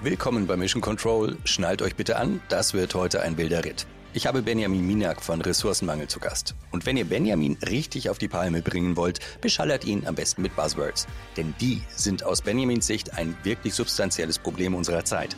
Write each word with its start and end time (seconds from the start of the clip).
Willkommen 0.00 0.46
bei 0.46 0.56
Mission 0.56 0.80
Control. 0.80 1.36
Schnallt 1.42 1.82
euch 1.82 1.96
bitte 1.96 2.18
an, 2.18 2.40
das 2.48 2.72
wird 2.72 2.94
heute 2.94 3.20
ein 3.20 3.36
wilder 3.36 3.64
Ritt. 3.64 3.84
Ich 4.12 4.28
habe 4.28 4.42
Benjamin 4.42 4.86
Minak 4.86 5.20
von 5.20 5.40
Ressourcenmangel 5.40 6.06
zu 6.06 6.20
Gast. 6.20 6.54
Und 6.70 6.86
wenn 6.86 6.96
ihr 6.96 7.04
Benjamin 7.04 7.58
richtig 7.68 8.08
auf 8.08 8.16
die 8.16 8.28
Palme 8.28 8.62
bringen 8.62 8.96
wollt, 8.96 9.18
beschallert 9.40 9.84
ihn 9.84 10.06
am 10.06 10.14
besten 10.14 10.42
mit 10.42 10.54
Buzzwords. 10.54 11.08
Denn 11.36 11.52
die 11.60 11.82
sind 11.88 12.22
aus 12.22 12.42
Benjamins 12.42 12.86
Sicht 12.86 13.14
ein 13.14 13.36
wirklich 13.42 13.74
substanzielles 13.74 14.38
Problem 14.38 14.76
unserer 14.76 15.04
Zeit. 15.04 15.34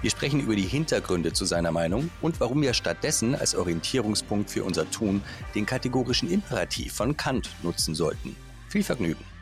Wir 0.00 0.10
sprechen 0.10 0.40
über 0.40 0.56
die 0.56 0.62
Hintergründe 0.62 1.34
zu 1.34 1.44
seiner 1.44 1.70
Meinung 1.70 2.08
und 2.22 2.40
warum 2.40 2.62
wir 2.62 2.72
stattdessen 2.72 3.34
als 3.34 3.54
Orientierungspunkt 3.54 4.48
für 4.48 4.64
unser 4.64 4.90
Tun 4.90 5.20
den 5.54 5.66
kategorischen 5.66 6.30
Imperativ 6.30 6.94
von 6.94 7.14
Kant 7.14 7.50
nutzen 7.62 7.94
sollten. 7.94 8.34
Viel 8.70 8.84
Vergnügen. 8.84 9.37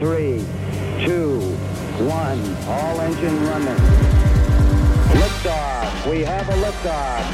Three, 0.00 0.42
two, 1.04 1.40
one. 2.08 2.40
All 2.66 3.00
engine 3.02 3.36
running. 3.46 3.76
Liftoff. 5.12 6.10
We 6.10 6.24
have 6.24 6.48
a 6.48 6.56
liftoff. 6.56 7.24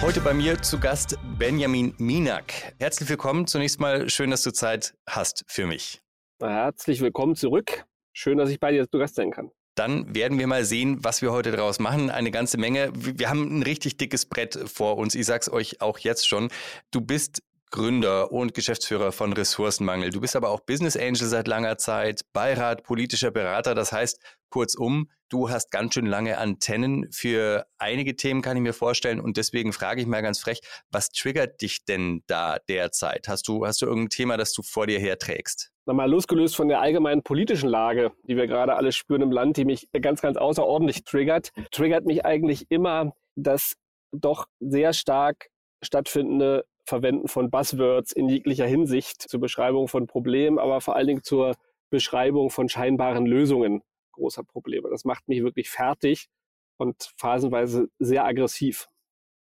Heute 0.00 0.22
bei 0.22 0.32
mir 0.32 0.62
zu 0.62 0.80
Gast 0.80 1.18
Benjamin 1.38 1.92
Minak. 1.98 2.54
Herzlich 2.78 3.10
willkommen. 3.10 3.46
Zunächst 3.46 3.80
mal 3.80 4.08
schön, 4.08 4.30
dass 4.30 4.44
du 4.44 4.50
Zeit 4.50 4.94
hast 5.06 5.44
für 5.46 5.66
mich. 5.66 6.00
Herzlich 6.40 7.02
willkommen 7.02 7.36
zurück. 7.36 7.84
Schön, 8.14 8.38
dass 8.38 8.48
ich 8.48 8.60
bei 8.60 8.72
dir 8.72 8.90
zu 8.90 8.98
Gast 8.98 9.16
sein 9.16 9.30
kann. 9.30 9.50
Dann 9.74 10.14
werden 10.14 10.38
wir 10.38 10.46
mal 10.46 10.64
sehen, 10.64 11.04
was 11.04 11.20
wir 11.20 11.32
heute 11.32 11.52
daraus 11.52 11.80
machen. 11.80 12.10
Eine 12.10 12.30
ganze 12.30 12.56
Menge. 12.58 12.90
Wir 12.94 13.28
haben 13.28 13.58
ein 13.58 13.62
richtig 13.62 13.98
dickes 13.98 14.24
Brett 14.24 14.58
vor 14.66 14.96
uns. 14.96 15.14
Ich 15.14 15.26
sag's 15.26 15.50
euch 15.50 15.80
auch 15.82 15.98
jetzt 15.98 16.26
schon. 16.26 16.48
Du 16.90 17.02
bist 17.02 17.42
Gründer 17.70 18.32
und 18.32 18.52
Geschäftsführer 18.52 19.12
von 19.12 19.32
Ressourcenmangel. 19.32 20.10
Du 20.10 20.20
bist 20.20 20.34
aber 20.34 20.50
auch 20.50 20.60
Business 20.60 20.96
Angel 20.96 21.26
seit 21.26 21.46
langer 21.46 21.78
Zeit, 21.78 22.22
Beirat, 22.32 22.82
politischer 22.82 23.30
Berater. 23.30 23.76
Das 23.76 23.92
heißt, 23.92 24.20
kurzum, 24.50 25.08
du 25.28 25.50
hast 25.50 25.70
ganz 25.70 25.94
schön 25.94 26.06
lange 26.06 26.38
Antennen 26.38 27.06
für 27.12 27.66
einige 27.78 28.16
Themen, 28.16 28.42
kann 28.42 28.56
ich 28.56 28.62
mir 28.62 28.72
vorstellen. 28.72 29.20
Und 29.20 29.36
deswegen 29.36 29.72
frage 29.72 30.00
ich 30.00 30.08
mal 30.08 30.20
ganz 30.20 30.40
frech, 30.40 30.60
was 30.90 31.10
triggert 31.10 31.62
dich 31.62 31.84
denn 31.84 32.22
da 32.26 32.58
derzeit? 32.68 33.28
Hast 33.28 33.46
du, 33.46 33.64
hast 33.64 33.82
du 33.82 33.86
irgendein 33.86 34.10
Thema, 34.10 34.36
das 34.36 34.52
du 34.52 34.62
vor 34.62 34.88
dir 34.88 34.98
herträgst? 34.98 35.70
Nochmal 35.86 36.10
losgelöst 36.10 36.56
von 36.56 36.68
der 36.68 36.80
allgemeinen 36.80 37.22
politischen 37.22 37.68
Lage, 37.68 38.12
die 38.24 38.36
wir 38.36 38.48
gerade 38.48 38.74
alle 38.74 38.92
spüren 38.92 39.22
im 39.22 39.30
Land, 39.30 39.56
die 39.56 39.64
mich 39.64 39.88
ganz, 39.92 40.20
ganz 40.20 40.36
außerordentlich 40.36 41.04
triggert, 41.04 41.52
triggert 41.70 42.04
mich 42.04 42.24
eigentlich 42.24 42.66
immer 42.68 43.12
das 43.36 43.74
doch 44.12 44.46
sehr 44.58 44.92
stark 44.92 45.46
stattfindende 45.82 46.64
Verwenden 46.90 47.28
von 47.28 47.50
Buzzwords 47.50 48.12
in 48.12 48.28
jeglicher 48.28 48.66
Hinsicht 48.66 49.22
zur 49.22 49.40
Beschreibung 49.40 49.88
von 49.88 50.06
Problemen, 50.06 50.58
aber 50.58 50.80
vor 50.80 50.96
allen 50.96 51.06
Dingen 51.06 51.22
zur 51.22 51.56
Beschreibung 51.88 52.50
von 52.50 52.68
scheinbaren 52.68 53.26
Lösungen 53.26 53.82
großer 54.12 54.44
Probleme. 54.44 54.90
Das 54.90 55.04
macht 55.04 55.28
mich 55.28 55.42
wirklich 55.42 55.70
fertig 55.70 56.28
und 56.76 57.12
phasenweise 57.16 57.88
sehr 57.98 58.24
aggressiv. 58.24 58.88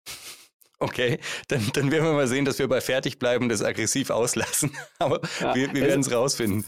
Okay, 0.80 1.18
dann, 1.48 1.72
dann 1.74 1.92
werden 1.92 2.06
wir 2.06 2.14
mal 2.14 2.28
sehen, 2.28 2.46
dass 2.46 2.60
wir 2.60 2.68
bei 2.68 2.82
fertig 2.82 3.18
bleiben 3.18 3.50
das 3.50 3.64
aggressiv 3.64 4.12
auslassen. 4.12 4.78
Aber 5.00 5.22
ja, 5.40 5.56
wir, 5.56 5.74
wir 5.74 5.82
werden 5.82 6.02
es 6.02 6.12
rausfinden. 6.12 6.66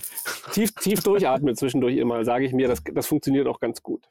Tief, 0.51 0.71
tief 0.71 1.03
durchatmen 1.03 1.55
zwischendurch 1.55 1.95
immer, 1.95 2.25
sage 2.25 2.43
ich 2.47 2.51
mir, 2.51 2.67
das, 2.67 2.81
das 2.91 3.05
funktioniert 3.05 3.45
auch 3.45 3.59
ganz 3.59 3.83
gut. 3.83 4.09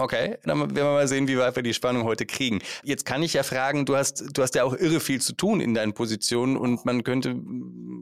Okay, 0.00 0.38
dann 0.44 0.60
werden 0.60 0.76
wir 0.76 0.84
mal 0.84 1.08
sehen, 1.08 1.26
wie 1.26 1.38
weit 1.38 1.56
wir 1.56 1.64
die 1.64 1.74
Spannung 1.74 2.04
heute 2.04 2.24
kriegen. 2.24 2.60
Jetzt 2.84 3.04
kann 3.04 3.20
ich 3.24 3.32
ja 3.34 3.42
fragen, 3.42 3.84
du 3.84 3.96
hast, 3.96 4.36
du 4.36 4.42
hast 4.42 4.54
ja 4.54 4.62
auch 4.62 4.74
irre 4.74 5.00
viel 5.00 5.20
zu 5.20 5.32
tun 5.32 5.60
in 5.60 5.74
deinen 5.74 5.92
Positionen 5.92 6.56
und 6.56 6.84
man 6.84 7.02
könnte 7.02 7.34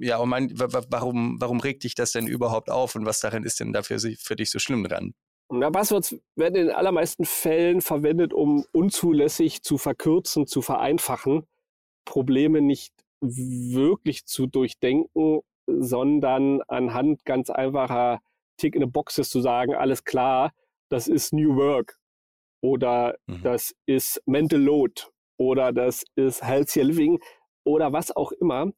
ja 0.03 0.19
auch 0.19 0.27
meinen, 0.27 0.53
warum, 0.59 1.41
warum 1.41 1.59
regt 1.59 1.85
dich 1.85 1.95
das 1.95 2.13
denn 2.13 2.27
überhaupt 2.27 2.71
auf 2.71 2.97
und 2.97 3.07
was 3.07 3.21
darin 3.21 3.45
ist 3.45 3.61
denn 3.61 3.73
dafür 3.73 3.99
für 3.99 4.37
dich 4.37 4.51
so 4.51 4.59
schlimm 4.59 4.85
dran? 4.85 5.15
Na, 5.49 5.71
Buzzwords 5.71 6.17
werden 6.35 6.57
in 6.57 6.67
den 6.67 6.75
allermeisten 6.75 7.25
Fällen 7.25 7.81
verwendet, 7.81 8.35
um 8.35 8.67
unzulässig 8.73 9.63
zu 9.63 9.79
verkürzen, 9.79 10.47
zu 10.47 10.61
vereinfachen, 10.61 11.47
Probleme 12.05 12.61
nicht 12.61 12.93
wirklich 13.23 14.27
zu 14.27 14.47
durchdenken, 14.47 15.41
sondern 15.67 16.61
anhand 16.69 17.25
ganz 17.25 17.49
einfacher 17.49 18.21
Tick 18.59 18.75
in 18.75 18.83
the 18.83 18.87
Boxes 18.87 19.31
zu 19.31 19.41
sagen, 19.41 19.75
alles 19.75 20.05
klar, 20.05 20.53
das 20.91 21.09
ist 21.09 21.33
New 21.33 21.57
Work 21.57 21.99
oder 22.63 23.17
mhm. 23.27 23.43
das 23.43 23.75
ist 23.87 24.23
Mental 24.27 24.61
Load 24.61 25.03
oder 25.39 25.73
das 25.73 26.05
ist 26.17 26.43
Healthy 26.43 26.83
Living 26.83 27.21
oder 27.65 27.93
was 27.93 28.15
auch 28.15 28.33
immer. 28.33 28.73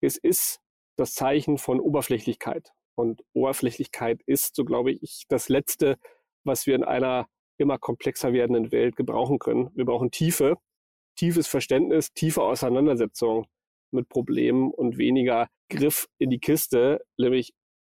Es 0.00 0.16
ist 0.16 0.60
das 0.96 1.14
Zeichen 1.14 1.58
von 1.58 1.80
Oberflächlichkeit. 1.80 2.72
Und 2.94 3.22
Oberflächlichkeit 3.32 4.20
ist, 4.26 4.54
so 4.54 4.64
glaube 4.64 4.92
ich, 4.92 5.24
das 5.28 5.48
Letzte, 5.48 5.98
was 6.44 6.66
wir 6.66 6.74
in 6.74 6.84
einer 6.84 7.26
immer 7.58 7.78
komplexer 7.78 8.32
werdenden 8.32 8.72
Welt 8.72 8.96
gebrauchen 8.96 9.38
können. 9.38 9.70
Wir 9.74 9.84
brauchen 9.84 10.10
Tiefe, 10.10 10.56
tiefes 11.16 11.46
Verständnis, 11.46 12.12
tiefe 12.12 12.42
Auseinandersetzung 12.42 13.46
mit 13.92 14.08
Problemen 14.08 14.70
und 14.72 14.98
weniger 14.98 15.48
Griff 15.70 16.08
in 16.18 16.30
die 16.30 16.40
Kiste, 16.40 17.04
nämlich 17.16 17.54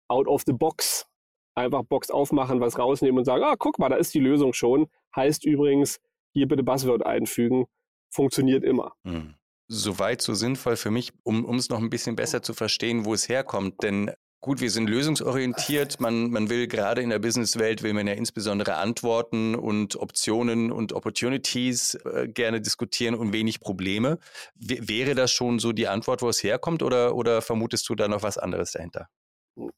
out 0.10 0.28
of 0.28 0.44
the 0.46 0.54
box 0.54 1.08
einfach 1.56 1.84
Box 1.84 2.10
aufmachen, 2.10 2.60
was 2.60 2.78
rausnehmen 2.78 3.20
und 3.20 3.26
sagen, 3.26 3.44
ah, 3.44 3.56
guck 3.58 3.80
mal, 3.80 3.90
da 3.90 3.96
ist 3.96 4.14
die 4.14 4.20
Lösung 4.20 4.54
schon. 4.54 4.88
Heißt 5.16 5.46
übrigens, 5.46 6.00
hier 6.34 6.48
bitte 6.48 6.64
Buzzword 6.64 7.06
einfügen. 7.06 7.66
Funktioniert 8.10 8.64
immer. 8.64 8.94
Hm. 9.06 9.36
Soweit 9.68 10.22
so 10.22 10.34
sinnvoll 10.34 10.76
für 10.76 10.92
mich, 10.92 11.12
um, 11.24 11.46
um 11.46 11.56
es 11.56 11.70
noch 11.70 11.80
ein 11.80 11.90
bisschen 11.90 12.16
besser 12.16 12.44
zu 12.44 12.54
verstehen, 12.54 13.06
wo 13.06 13.14
es 13.14 13.30
herkommt. 13.30 13.82
Denn 13.82 14.12
gut, 14.42 14.62
wir 14.62 14.70
sind 14.70 14.90
lösungsorientiert. 14.90 16.00
Man, 16.00 16.30
man 16.30 16.50
will 16.50 16.68
gerade 16.68 17.02
in 17.02 17.10
der 17.10 17.20
Businesswelt, 17.20 17.82
will 17.82 17.94
man 17.94 18.06
ja 18.06 18.14
insbesondere 18.14 18.76
Antworten 18.76 19.56
und 19.56 19.96
Optionen 19.96 20.72
und 20.72 20.94
Opportunities 20.94 21.96
äh, 21.96 22.28
gerne 22.28 22.62
diskutieren 22.62 23.16
und 23.16 23.32
wenig 23.32 23.62
Probleme. 23.62 24.20
W 24.56 24.80
wäre 24.82 25.16
das 25.16 25.32
schon 25.32 25.60
so 25.60 25.72
die 25.72 25.88
Antwort, 25.88 26.22
wo 26.22 26.30
es 26.30 26.44
herkommt 26.44 26.84
oder, 26.84 27.16
oder 27.16 27.42
vermutest 27.42 27.88
du 27.90 27.96
da 27.96 28.08
noch 28.08 28.22
was 28.22 28.38
anderes 28.38 28.74
dahinter? 28.74 29.08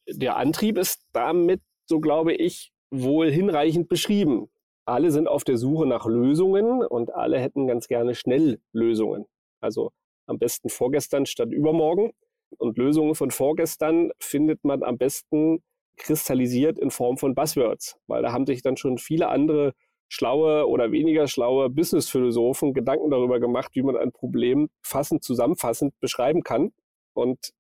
Der 0.08 0.38
Antrieb 0.38 0.78
ist 0.78 1.06
damit, 1.14 1.62
so 1.86 2.00
glaube 2.00 2.34
ich, 2.34 2.72
wohl 2.92 3.30
hinreichend 3.30 3.88
beschrieben. 3.88 4.50
Alle 4.86 5.12
sind 5.12 5.28
auf 5.28 5.44
der 5.44 5.58
Suche 5.58 5.86
nach 5.86 6.06
Lösungen 6.06 6.86
und 6.86 7.14
alle 7.14 7.40
hätten 7.40 7.68
ganz 7.68 7.88
gerne 7.88 8.16
schnell 8.16 8.60
Lösungen. 8.72 9.26
Also 9.60 9.92
am 10.28 10.38
besten 10.38 10.70
vorgestern 10.70 11.26
statt 11.26 11.52
übermorgen. 11.52 12.12
Und 12.58 12.78
Lösungen 12.78 13.16
von 13.16 13.32
vorgestern 13.32 14.12
findet 14.20 14.64
man 14.64 14.84
am 14.84 14.98
besten 14.98 15.64
kristallisiert 15.98 16.78
in 16.78 16.92
Form 16.92 17.18
von 17.18 17.36
Buzzwords, 17.36 17.98
weil 18.08 18.22
da 18.22 18.32
haben 18.32 18.46
sich 18.46 18.62
dann 18.62 18.78
schon 18.78 18.98
viele 18.98 19.30
andere 19.30 19.74
schlaue 20.08 20.68
oder 20.68 20.92
weniger 20.92 21.28
schlaue 21.28 21.70
Businessphilosophen 21.70 22.74
Gedanken 22.74 23.10
darüber 23.10 23.40
gemacht, 23.40 23.72
wie 23.74 23.82
man 23.82 23.98
ein 23.98 24.12
Problem 24.12 24.70
fassend, 24.82 25.24
zusammenfassend 25.24 26.00
beschreiben 26.00 26.44
kann 26.44 26.74
und 27.14 27.52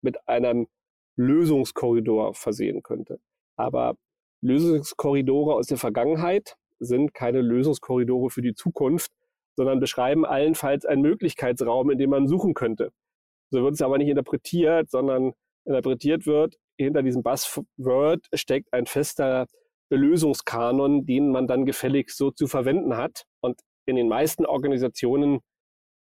mit 0.00 0.26
einem 0.28 0.68
Lösungskorridor 1.16 2.34
versehen 2.34 2.82
könnte. 2.82 3.20
Aber 3.56 3.96
Lösungskorridore 4.42 5.54
aus 5.54 5.66
der 5.66 5.78
Vergangenheit 5.78 6.56
sind 6.78 7.14
keine 7.14 7.40
Lösungskorridore 7.40 8.30
für 8.30 8.42
die 8.42 8.54
Zukunft, 8.54 9.12
sondern 9.56 9.80
beschreiben 9.80 10.24
allenfalls 10.24 10.84
einen 10.84 11.02
Möglichkeitsraum, 11.02 11.90
in 11.90 11.98
dem 11.98 12.10
man 12.10 12.26
suchen 12.26 12.54
könnte. 12.54 12.92
So 13.50 13.62
wird 13.62 13.74
es 13.74 13.82
aber 13.82 13.98
nicht 13.98 14.08
interpretiert, 14.08 14.90
sondern 14.90 15.32
interpretiert 15.64 16.26
wird, 16.26 16.56
hinter 16.78 17.02
diesem 17.02 17.22
Buzzword 17.22 18.26
steckt 18.34 18.72
ein 18.72 18.86
fester 18.86 19.46
Lösungskanon, 19.90 21.04
den 21.04 21.30
man 21.30 21.46
dann 21.46 21.66
gefälligst 21.66 22.16
so 22.16 22.30
zu 22.30 22.46
verwenden 22.46 22.96
hat. 22.96 23.24
Und 23.40 23.60
in 23.86 23.96
den 23.96 24.08
meisten 24.08 24.46
Organisationen 24.46 25.40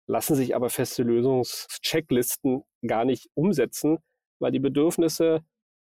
lassen 0.07 0.35
sich 0.35 0.57
aber 0.57 0.71
feste 0.71 1.03
Lösungschecklisten 1.03 2.63
gar 2.87 3.05
nicht 3.05 3.29
umsetzen, 3.35 3.99
weil 4.41 4.53
die 4.53 4.61
Bedürfnisse 4.61 5.45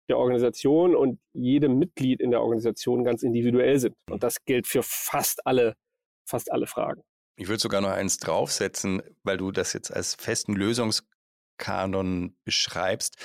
der 0.10 0.18
Organisation 0.18 0.96
und 0.96 1.20
jedem 1.34 1.80
Mitglied 1.80 2.20
in 2.20 2.32
der 2.32 2.42
Organisation 2.42 3.04
ganz 3.04 3.24
individuell 3.24 3.80
sind. 3.80 3.96
Und 4.10 4.24
das 4.24 4.44
gilt 4.46 4.68
für 4.68 4.84
fast 4.84 5.46
alle, 5.48 5.76
fast 6.28 6.52
alle 6.52 6.68
Fragen. 6.68 7.02
Ich 7.36 7.48
würde 7.48 7.62
sogar 7.62 7.82
noch 7.82 7.90
eins 7.90 8.18
draufsetzen, 8.18 9.02
weil 9.24 9.38
du 9.38 9.52
das 9.52 9.74
jetzt 9.74 9.92
als 9.92 10.16
festen 10.16 10.54
Lösungskanon 10.54 12.36
beschreibst. 12.44 13.16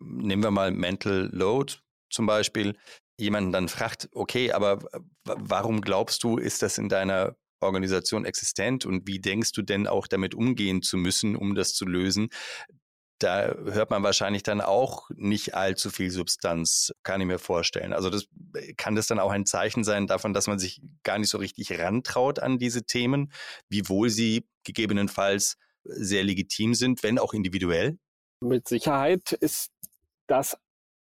Nehmen 0.00 0.42
wir 0.42 0.50
mal 0.50 0.70
Mental 0.70 1.28
Load 1.32 1.74
zum 2.10 2.26
Beispiel. 2.26 2.76
Jemanden 3.20 3.52
dann 3.52 3.68
fragt, 3.68 4.08
okay, 4.12 4.52
aber 4.52 4.78
warum 5.24 5.80
glaubst 5.80 6.22
du, 6.22 6.38
ist 6.38 6.62
das 6.62 6.78
in 6.78 6.88
deiner 6.88 7.36
Organisation 7.60 8.24
existent 8.24 8.86
und 8.86 9.08
wie 9.08 9.18
denkst 9.18 9.52
du 9.52 9.62
denn 9.62 9.88
auch 9.88 10.06
damit 10.06 10.34
umgehen 10.34 10.82
zu 10.82 10.96
müssen, 10.96 11.34
um 11.34 11.56
das 11.56 11.74
zu 11.74 11.84
lösen? 11.84 12.28
Da 13.18 13.54
hört 13.54 13.90
man 13.90 14.02
wahrscheinlich 14.02 14.42
dann 14.42 14.60
auch 14.60 15.10
nicht 15.14 15.54
allzu 15.54 15.90
viel 15.90 16.10
Substanz, 16.10 16.92
kann 17.02 17.20
ich 17.20 17.26
mir 17.26 17.38
vorstellen. 17.38 17.92
Also 17.92 18.10
das 18.10 18.28
kann 18.76 18.94
das 18.94 19.06
dann 19.06 19.18
auch 19.18 19.30
ein 19.30 19.46
Zeichen 19.46 19.84
sein 19.84 20.06
davon, 20.06 20.32
dass 20.32 20.46
man 20.46 20.58
sich 20.58 20.80
gar 21.02 21.18
nicht 21.18 21.30
so 21.30 21.38
richtig 21.38 21.78
rantraut 21.78 22.38
an 22.38 22.58
diese 22.58 22.84
Themen, 22.84 23.32
wiewohl 23.68 24.10
sie 24.10 24.46
gegebenenfalls 24.64 25.56
sehr 25.84 26.22
legitim 26.22 26.74
sind, 26.74 27.02
wenn 27.02 27.18
auch 27.18 27.34
individuell? 27.34 27.98
Mit 28.40 28.68
Sicherheit 28.68 29.32
ist 29.32 29.72
das 30.28 30.56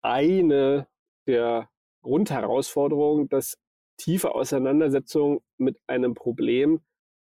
eine 0.02 0.88
der 1.28 1.70
Grundherausforderungen, 2.02 3.30
dass 3.30 3.58
tiefe 3.98 4.34
Auseinandersetzung 4.34 5.42
mit 5.58 5.80
einem 5.88 6.14
Problem 6.14 6.82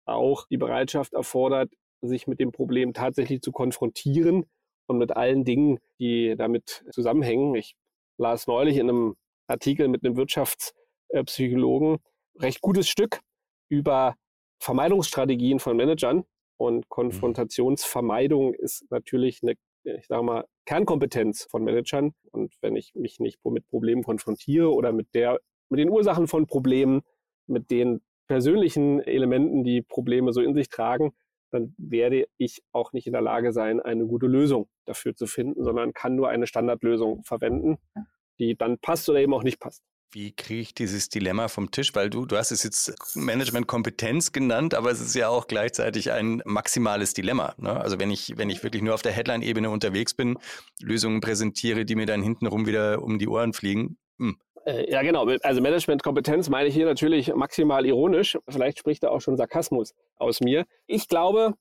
auch 0.05 0.45
die 0.47 0.57
Bereitschaft 0.57 1.13
erfordert, 1.13 1.71
sich 2.01 2.27
mit 2.27 2.39
dem 2.39 2.51
Problem 2.51 2.93
tatsächlich 2.93 3.41
zu 3.41 3.51
konfrontieren 3.51 4.45
und 4.87 4.97
mit 4.97 5.15
allen 5.15 5.43
Dingen, 5.43 5.79
die 5.99 6.35
damit 6.37 6.85
zusammenhängen. 6.91 7.55
Ich 7.55 7.75
las 8.17 8.47
neulich 8.47 8.77
in 8.77 8.89
einem 8.89 9.15
Artikel 9.47 9.87
mit 9.87 10.03
einem 10.03 10.15
Wirtschaftspsychologen 10.15 11.97
recht 12.39 12.61
gutes 12.61 12.89
Stück 12.89 13.21
über 13.69 14.15
Vermeidungsstrategien 14.59 15.59
von 15.59 15.77
Managern. 15.77 16.23
Und 16.57 16.77
mhm. 16.77 16.89
Konfrontationsvermeidung 16.89 18.53
ist 18.53 18.89
natürlich 18.89 19.41
eine, 19.43 19.53
ich 19.83 20.07
sage 20.07 20.23
mal, 20.23 20.45
Kernkompetenz 20.65 21.47
von 21.49 21.63
Managern. 21.63 22.13
Und 22.31 22.55
wenn 22.61 22.75
ich 22.75 22.93
mich 22.95 23.19
nicht 23.19 23.39
mit 23.45 23.67
Problemen 23.67 24.03
konfrontiere 24.03 24.73
oder 24.73 24.91
mit 24.91 25.13
der, 25.13 25.39
mit 25.69 25.79
den 25.79 25.89
Ursachen 25.89 26.27
von 26.27 26.47
Problemen, 26.47 27.01
mit 27.47 27.69
den 27.69 28.01
persönlichen 28.27 29.01
Elementen, 29.01 29.63
die 29.63 29.81
Probleme 29.81 30.33
so 30.33 30.41
in 30.41 30.55
sich 30.55 30.69
tragen, 30.69 31.13
dann 31.51 31.73
werde 31.77 32.27
ich 32.37 32.63
auch 32.71 32.93
nicht 32.93 33.07
in 33.07 33.13
der 33.13 33.21
Lage 33.21 33.53
sein, 33.53 33.79
eine 33.79 34.05
gute 34.05 34.27
Lösung 34.27 34.67
dafür 34.85 35.15
zu 35.15 35.27
finden, 35.27 35.63
sondern 35.63 35.93
kann 35.93 36.15
nur 36.15 36.29
eine 36.29 36.47
Standardlösung 36.47 37.23
verwenden, 37.23 37.77
die 38.39 38.55
dann 38.55 38.77
passt 38.79 39.09
oder 39.09 39.19
eben 39.19 39.33
auch 39.33 39.43
nicht 39.43 39.59
passt. 39.59 39.83
Wie 40.11 40.31
kriege 40.31 40.61
ich 40.61 40.73
dieses 40.73 41.09
Dilemma 41.09 41.49
vom 41.49 41.71
Tisch? 41.71 41.93
Weil 41.93 42.09
du, 42.09 42.25
du 42.25 42.37
hast 42.37 42.51
es 42.51 42.63
jetzt 42.63 43.17
Management-Kompetenz 43.17 44.31
genannt, 44.31 44.73
aber 44.73 44.89
es 44.89 45.01
ist 45.01 45.13
ja 45.13 45.27
auch 45.27 45.47
gleichzeitig 45.47 46.11
ein 46.11 46.41
maximales 46.45 47.13
Dilemma. 47.13 47.53
Ne? 47.57 47.75
Also 47.75 47.99
wenn 47.99 48.11
ich, 48.11 48.37
wenn 48.37 48.49
ich 48.49 48.63
wirklich 48.63 48.81
nur 48.81 48.93
auf 48.93 49.01
der 49.01 49.11
Headline-Ebene 49.11 49.69
unterwegs 49.69 50.13
bin, 50.13 50.37
Lösungen 50.81 51.19
präsentiere, 51.19 51.83
die 51.83 51.95
mir 51.95 52.05
dann 52.05 52.21
hintenrum 52.21 52.65
wieder 52.65 53.01
um 53.01 53.19
die 53.19 53.27
Ohren 53.27 53.51
fliegen. 53.51 53.97
Hm. 54.17 54.37
Äh, 54.65 54.91
ja, 54.91 55.01
genau. 55.03 55.25
Also 55.43 55.61
Management-Kompetenz 55.61 56.49
meine 56.49 56.67
ich 56.67 56.73
hier 56.73 56.85
natürlich 56.85 57.33
maximal 57.33 57.85
ironisch. 57.85 58.37
Vielleicht 58.49 58.79
spricht 58.79 59.03
da 59.03 59.09
auch 59.09 59.21
schon 59.21 59.37
Sarkasmus 59.37 59.93
aus 60.17 60.41
mir. 60.41 60.65
Ich 60.87 61.07
glaube, 61.07 61.53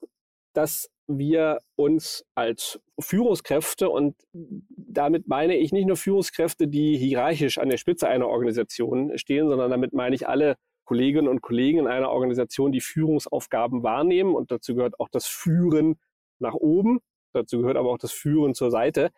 dass 0.54 0.88
wir 1.06 1.58
uns 1.76 2.24
als 2.34 2.80
Führungskräfte 2.98 3.90
und 3.90 4.16
damit 4.32 5.28
meine 5.28 5.56
ich 5.56 5.72
nicht 5.72 5.86
nur 5.86 5.96
Führungskräfte, 5.96 6.66
die 6.66 6.96
hierarchisch 6.96 7.58
an 7.58 7.68
der 7.68 7.76
Spitze 7.76 8.08
einer 8.08 8.28
Organisation 8.28 9.18
stehen, 9.18 9.48
sondern 9.48 9.70
damit 9.70 9.92
meine 9.92 10.14
ich 10.14 10.26
alle 10.26 10.56
Kolleginnen 10.84 11.28
und 11.28 11.42
Kollegen 11.42 11.80
in 11.80 11.86
einer 11.86 12.10
Organisation, 12.10 12.72
die 12.72 12.80
Führungsaufgaben 12.80 13.82
wahrnehmen 13.82 14.34
und 14.34 14.50
dazu 14.50 14.74
gehört 14.74 14.98
auch 15.00 15.08
das 15.10 15.26
Führen 15.26 15.98
nach 16.38 16.54
oben, 16.54 17.00
dazu 17.32 17.60
gehört 17.60 17.76
aber 17.76 17.90
auch 17.90 17.98
das 17.98 18.12
Führen 18.12 18.54
zur 18.54 18.70
Seite, 18.70 19.10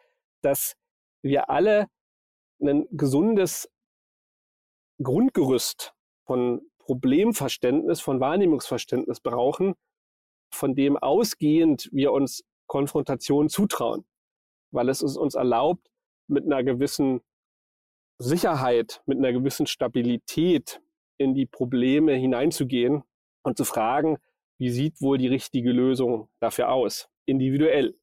dass 0.43 0.75
wir 1.23 1.51
alle 1.51 1.87
ein 2.61 2.87
gesundes 2.91 3.69
Grundgerüst 5.03 5.95
von 6.25 6.63
Problemverständnis, 6.79 8.01
von 8.01 8.21
Wahrnehmungsverständnis 8.21 9.21
brauchen, 9.21 9.75
von 10.53 10.75
dem 10.75 10.97
ausgehend 10.97 11.89
wir 11.93 12.13
uns 12.13 12.45
Konfrontation 12.67 13.49
zutrauen, 13.49 14.07
weil 14.71 14.89
es 14.89 15.03
uns 15.03 15.35
erlaubt, 15.35 15.89
mit 16.29 16.45
einer 16.45 16.65
gewissen 16.65 17.21
Sicherheit, 18.19 19.03
mit 19.07 19.19
einer 19.19 19.33
gewissen 19.33 19.67
Stabilität 19.67 20.81
in 21.19 21.35
die 21.35 21.47
Probleme 21.47 22.15
hineinzugehen 22.15 23.03
und 23.43 23.57
zu 23.57 23.65
fragen, 23.65 24.19
wie 24.59 24.71
sieht 24.71 25.01
wohl 25.01 25.19
die 25.19 25.29
richtige 25.29 25.71
Lösung 25.71 26.29
dafür 26.41 26.73
aus, 26.73 27.09
individuell. 27.27 27.99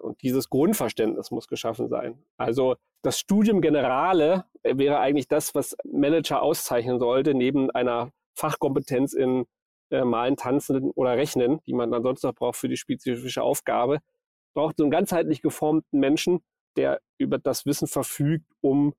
Und 0.00 0.22
dieses 0.22 0.48
Grundverständnis 0.48 1.30
muss 1.30 1.46
geschaffen 1.46 1.88
sein. 1.88 2.22
Also 2.36 2.76
das 3.02 3.18
Studium 3.18 3.60
Generale 3.60 4.44
wäre 4.62 4.98
eigentlich 4.98 5.28
das, 5.28 5.54
was 5.54 5.76
Manager 5.84 6.42
auszeichnen 6.42 6.98
sollte, 6.98 7.34
neben 7.34 7.70
einer 7.70 8.10
Fachkompetenz 8.34 9.12
in 9.12 9.46
äh, 9.90 10.04
Malen, 10.04 10.36
Tanzen 10.36 10.90
oder 10.92 11.16
Rechnen, 11.16 11.60
die 11.66 11.74
man 11.74 11.90
dann 11.90 12.02
sonst 12.02 12.22
noch 12.24 12.34
braucht 12.34 12.56
für 12.56 12.68
die 12.68 12.76
spezifische 12.76 13.42
Aufgabe, 13.42 14.00
braucht 14.54 14.78
so 14.78 14.84
einen 14.84 14.90
ganzheitlich 14.90 15.42
geformten 15.42 16.00
Menschen, 16.00 16.42
der 16.76 17.00
über 17.18 17.38
das 17.38 17.66
Wissen 17.66 17.88
verfügt, 17.88 18.46
um 18.60 18.94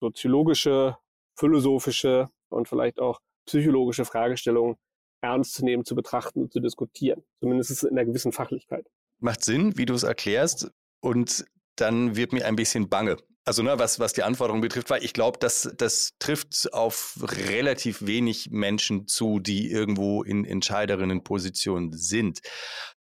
soziologische, 0.00 0.96
philosophische 1.38 2.28
und 2.48 2.68
vielleicht 2.68 3.00
auch 3.00 3.20
psychologische 3.46 4.04
Fragestellungen 4.04 4.76
ernst 5.22 5.54
zu 5.54 5.64
nehmen, 5.64 5.84
zu 5.84 5.94
betrachten 5.94 6.42
und 6.42 6.52
zu 6.52 6.60
diskutieren. 6.60 7.24
Zumindest 7.40 7.84
in 7.84 7.90
einer 7.90 8.04
gewissen 8.04 8.32
Fachlichkeit. 8.32 8.86
Macht 9.18 9.44
Sinn, 9.44 9.76
wie 9.76 9.86
du 9.86 9.94
es 9.94 10.02
erklärst. 10.02 10.70
Und 11.00 11.44
dann 11.76 12.16
wird 12.16 12.32
mir 12.32 12.46
ein 12.46 12.56
bisschen 12.56 12.88
bange. 12.88 13.16
Also 13.44 13.62
ne, 13.62 13.78
was, 13.78 14.00
was 14.00 14.12
die 14.12 14.24
Anforderungen 14.24 14.60
betrifft, 14.60 14.90
weil 14.90 15.04
ich 15.04 15.12
glaube, 15.12 15.38
das, 15.38 15.72
das 15.76 16.14
trifft 16.18 16.72
auf 16.72 17.16
relativ 17.22 18.04
wenig 18.04 18.48
Menschen 18.50 19.06
zu, 19.06 19.38
die 19.38 19.70
irgendwo 19.70 20.24
in 20.24 20.44
Entscheiderinnenpositionen 20.44 21.92
sind. 21.92 22.40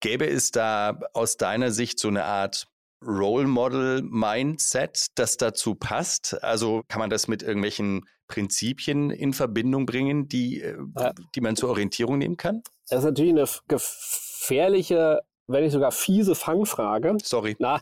Gäbe 0.02 0.30
es 0.30 0.52
da 0.52 1.00
aus 1.14 1.38
deiner 1.38 1.72
Sicht 1.72 1.98
so 1.98 2.10
eine 2.10 2.26
Art 2.26 2.68
Role 3.04 3.48
Model 3.48 4.04
Mindset, 4.04 5.08
das 5.16 5.38
dazu 5.38 5.74
passt? 5.74 6.42
Also 6.44 6.84
kann 6.88 7.00
man 7.00 7.10
das 7.10 7.28
mit 7.28 7.42
irgendwelchen 7.42 8.06
Prinzipien 8.28 9.10
in 9.10 9.34
Verbindung 9.34 9.86
bringen, 9.88 10.28
die, 10.28 10.62
äh, 10.62 10.78
ja. 10.98 11.12
die 11.36 11.42
man 11.42 11.56
zur 11.56 11.70
Orientierung 11.70 12.20
nehmen 12.20 12.38
kann? 12.38 12.62
Das 12.90 13.00
ist 13.00 13.06
natürlich 13.06 13.32
eine 13.32 13.48
gefährliche, 13.68 15.22
wenn 15.48 15.64
nicht 15.64 15.74
sogar 15.74 15.92
fiese 15.92 16.36
Fangfrage. 16.36 17.18
Sorry. 17.22 17.56
Na, 17.60 17.82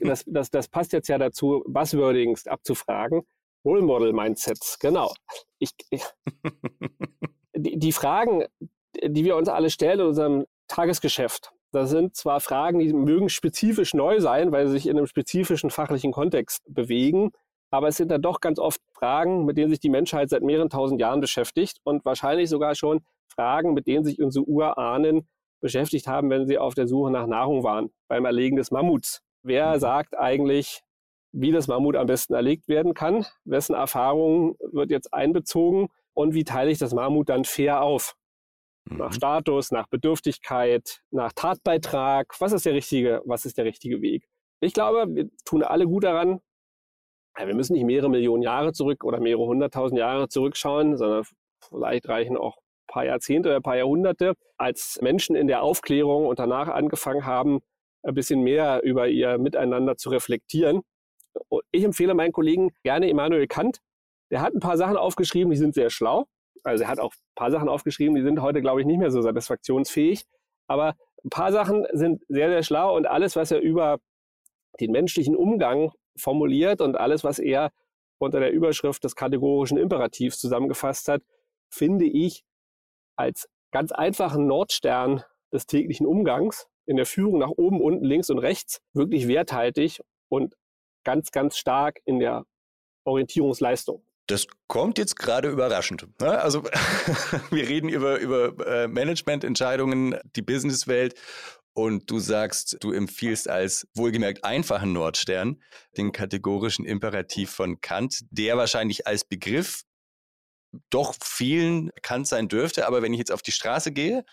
das, 0.00 0.24
das, 0.26 0.50
das, 0.50 0.68
passt 0.68 0.92
jetzt 0.92 1.08
ja 1.08 1.18
dazu, 1.18 1.62
Buzzwordings 1.66 2.46
abzufragen. 2.46 3.22
Role 3.64 3.82
Model 3.82 4.12
Mindsets, 4.12 4.78
genau. 4.78 5.12
Ich, 5.58 5.72
ich, 5.90 6.02
die, 7.54 7.78
die 7.78 7.92
Fragen, 7.92 8.44
die 9.04 9.24
wir 9.24 9.36
uns 9.36 9.48
alle 9.48 9.70
stellen 9.70 10.00
in 10.00 10.06
unserem 10.06 10.46
Tagesgeschäft, 10.66 11.52
das 11.72 11.90
sind 11.90 12.16
zwar 12.16 12.40
Fragen, 12.40 12.80
die 12.80 12.92
mögen 12.92 13.28
spezifisch 13.28 13.94
neu 13.94 14.20
sein, 14.20 14.50
weil 14.50 14.66
sie 14.66 14.72
sich 14.74 14.86
in 14.86 14.96
einem 14.96 15.06
spezifischen 15.06 15.70
fachlichen 15.70 16.10
Kontext 16.10 16.62
bewegen, 16.68 17.32
aber 17.70 17.88
es 17.88 17.96
sind 17.96 18.10
dann 18.10 18.22
doch 18.22 18.40
ganz 18.40 18.58
oft 18.58 18.80
Fragen, 18.92 19.44
mit 19.44 19.56
denen 19.56 19.70
sich 19.70 19.78
die 19.78 19.90
Menschheit 19.90 20.30
seit 20.30 20.42
mehreren 20.42 20.70
tausend 20.70 21.00
Jahren 21.00 21.20
beschäftigt 21.20 21.78
und 21.84 22.04
wahrscheinlich 22.04 22.50
sogar 22.50 22.74
schon 22.74 23.02
Fragen, 23.28 23.74
mit 23.74 23.86
denen 23.86 24.04
sich 24.04 24.20
unsere 24.20 24.44
Urahnen 24.44 25.28
beschäftigt 25.60 26.06
haben, 26.06 26.30
wenn 26.30 26.46
sie 26.46 26.58
auf 26.58 26.74
der 26.74 26.88
Suche 26.88 27.10
nach 27.10 27.26
Nahrung 27.26 27.62
waren, 27.62 27.90
beim 28.08 28.24
Erlegen 28.24 28.56
des 28.56 28.70
Mammuts. 28.70 29.22
Wer 29.42 29.74
mhm. 29.74 29.80
sagt 29.80 30.18
eigentlich, 30.18 30.82
wie 31.32 31.52
das 31.52 31.68
Mammut 31.68 31.96
am 31.96 32.06
besten 32.06 32.34
erlegt 32.34 32.68
werden 32.68 32.94
kann? 32.94 33.24
Wessen 33.44 33.74
Erfahrung 33.74 34.56
wird 34.60 34.90
jetzt 34.90 35.14
einbezogen? 35.14 35.88
Und 36.12 36.34
wie 36.34 36.44
teile 36.44 36.70
ich 36.70 36.78
das 36.78 36.92
Mammut 36.92 37.28
dann 37.28 37.44
fair 37.44 37.82
auf? 37.82 38.14
Mhm. 38.88 38.98
Nach 38.98 39.12
Status, 39.12 39.70
nach 39.70 39.86
Bedürftigkeit, 39.88 41.02
nach 41.10 41.32
Tatbeitrag. 41.34 42.34
Was 42.40 42.52
ist 42.52 42.66
der 42.66 42.74
richtige, 42.74 43.22
was 43.24 43.44
ist 43.44 43.58
der 43.58 43.64
richtige 43.64 44.02
Weg? 44.02 44.26
Ich 44.60 44.74
glaube, 44.74 45.06
wir 45.14 45.30
tun 45.44 45.62
alle 45.62 45.86
gut 45.86 46.04
daran. 46.04 46.40
Wir 47.36 47.54
müssen 47.54 47.74
nicht 47.74 47.84
mehrere 47.84 48.10
Millionen 48.10 48.42
Jahre 48.42 48.72
zurück 48.72 49.04
oder 49.04 49.20
mehrere 49.20 49.46
hunderttausend 49.46 49.98
Jahre 49.98 50.28
zurückschauen, 50.28 50.96
sondern 50.96 51.24
vielleicht 51.60 52.08
reichen 52.08 52.36
auch 52.36 52.58
paar 52.90 53.06
Jahrzehnte 53.06 53.48
oder 53.48 53.60
paar 53.60 53.76
Jahrhunderte, 53.76 54.34
als 54.58 54.98
Menschen 55.00 55.36
in 55.36 55.46
der 55.46 55.62
Aufklärung 55.62 56.26
und 56.26 56.38
danach 56.38 56.68
angefangen 56.68 57.24
haben, 57.24 57.60
ein 58.02 58.14
bisschen 58.14 58.42
mehr 58.42 58.82
über 58.82 59.08
ihr 59.08 59.38
Miteinander 59.38 59.96
zu 59.96 60.10
reflektieren. 60.10 60.82
Ich 61.70 61.84
empfehle 61.84 62.14
meinen 62.14 62.32
Kollegen 62.32 62.72
gerne 62.82 63.08
Immanuel 63.08 63.46
Kant. 63.46 63.78
Der 64.30 64.42
hat 64.42 64.54
ein 64.54 64.60
paar 64.60 64.76
Sachen 64.76 64.96
aufgeschrieben, 64.96 65.50
die 65.50 65.56
sind 65.56 65.74
sehr 65.74 65.90
schlau. 65.90 66.26
Also 66.64 66.84
er 66.84 66.90
hat 66.90 66.98
auch 66.98 67.12
ein 67.12 67.34
paar 67.36 67.50
Sachen 67.50 67.68
aufgeschrieben, 67.68 68.14
die 68.14 68.22
sind 68.22 68.42
heute, 68.42 68.60
glaube 68.60 68.80
ich, 68.80 68.86
nicht 68.86 68.98
mehr 68.98 69.10
so 69.10 69.22
satisfaktionsfähig. 69.22 70.24
Aber 70.66 70.94
ein 71.24 71.30
paar 71.30 71.52
Sachen 71.52 71.86
sind 71.92 72.22
sehr, 72.28 72.50
sehr 72.50 72.62
schlau 72.62 72.96
und 72.96 73.06
alles, 73.06 73.36
was 73.36 73.50
er 73.50 73.60
über 73.60 73.98
den 74.80 74.90
menschlichen 74.90 75.36
Umgang 75.36 75.92
formuliert 76.16 76.80
und 76.80 76.96
alles, 76.96 77.22
was 77.22 77.38
er 77.38 77.70
unter 78.18 78.40
der 78.40 78.52
Überschrift 78.52 79.04
des 79.04 79.14
kategorischen 79.14 79.78
Imperativs 79.78 80.38
zusammengefasst 80.38 81.08
hat, 81.08 81.22
finde 81.70 82.04
ich 82.04 82.44
als 83.20 83.48
ganz 83.70 83.92
einfachen 83.92 84.46
Nordstern 84.46 85.22
des 85.52 85.66
täglichen 85.66 86.06
Umgangs 86.06 86.66
in 86.86 86.96
der 86.96 87.06
Führung 87.06 87.38
nach 87.38 87.50
oben, 87.50 87.80
unten, 87.80 88.04
links 88.04 88.30
und 88.30 88.38
rechts 88.38 88.80
wirklich 88.92 89.28
werthaltig 89.28 90.00
und 90.28 90.54
ganz, 91.04 91.30
ganz 91.30 91.56
stark 91.56 92.00
in 92.04 92.18
der 92.18 92.44
Orientierungsleistung. 93.04 94.04
Das 94.26 94.46
kommt 94.68 94.98
jetzt 94.98 95.16
gerade 95.16 95.48
überraschend. 95.48 96.06
Ne? 96.20 96.40
Also 96.40 96.62
wir 97.50 97.68
reden 97.68 97.88
über, 97.88 98.18
über 98.18 98.54
äh, 98.66 98.88
Managemententscheidungen, 98.88 100.18
die 100.36 100.42
Businesswelt 100.42 101.14
und 101.72 102.10
du 102.10 102.18
sagst, 102.18 102.76
du 102.80 102.92
empfiehlst 102.92 103.48
als 103.48 103.88
wohlgemerkt 103.94 104.44
einfachen 104.44 104.92
Nordstern 104.92 105.60
den 105.96 106.12
kategorischen 106.12 106.84
Imperativ 106.84 107.50
von 107.50 107.80
Kant, 107.80 108.20
der 108.30 108.56
wahrscheinlich 108.56 109.06
als 109.06 109.24
Begriff 109.24 109.82
doch 110.90 111.14
vielen 111.22 111.90
bekannt 111.94 112.26
sein 112.26 112.48
dürfte. 112.48 112.86
Aber 112.86 113.02
wenn 113.02 113.12
ich 113.12 113.18
jetzt 113.18 113.32
auf 113.32 113.42
die 113.42 113.52
Straße 113.52 113.92
gehe 113.92 114.24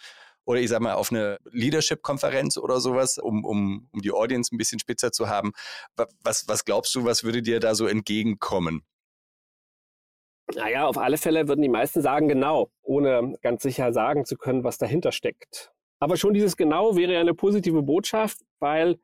oder 0.45 0.61
ich 0.61 0.69
sag 0.69 0.81
mal 0.81 0.93
auf 0.93 1.11
eine 1.11 1.37
Leadership-Konferenz 1.51 2.57
oder 2.57 2.79
sowas, 2.79 3.17
um, 3.17 3.43
um, 3.43 3.89
um 3.91 4.01
die 4.01 4.11
Audience 4.11 4.53
ein 4.53 4.57
bisschen 4.57 4.79
spitzer 4.79 5.11
zu 5.11 5.27
haben. 5.27 5.51
Was, 6.23 6.47
was 6.47 6.63
glaubst 6.63 6.95
du, 6.95 7.03
was 7.03 7.23
würde 7.23 7.41
dir 7.41 7.59
da 7.59 7.75
so 7.75 7.85
entgegenkommen? 7.85 8.83
Naja, 10.55 10.87
auf 10.87 10.97
alle 10.97 11.17
Fälle 11.17 11.49
würden 11.49 11.61
die 11.61 11.69
meisten 11.69 12.01
sagen 12.01 12.29
genau, 12.29 12.71
ohne 12.81 13.35
ganz 13.41 13.63
sicher 13.63 13.91
sagen 13.91 14.25
zu 14.25 14.37
können, 14.37 14.63
was 14.63 14.77
dahinter 14.77 15.11
steckt. 15.11 15.73
Aber 15.99 16.15
schon 16.15 16.33
dieses 16.33 16.55
genau 16.55 16.95
wäre 16.95 17.13
ja 17.13 17.19
eine 17.19 17.33
positive 17.33 17.81
Botschaft, 17.81 18.39
weil 18.59 18.99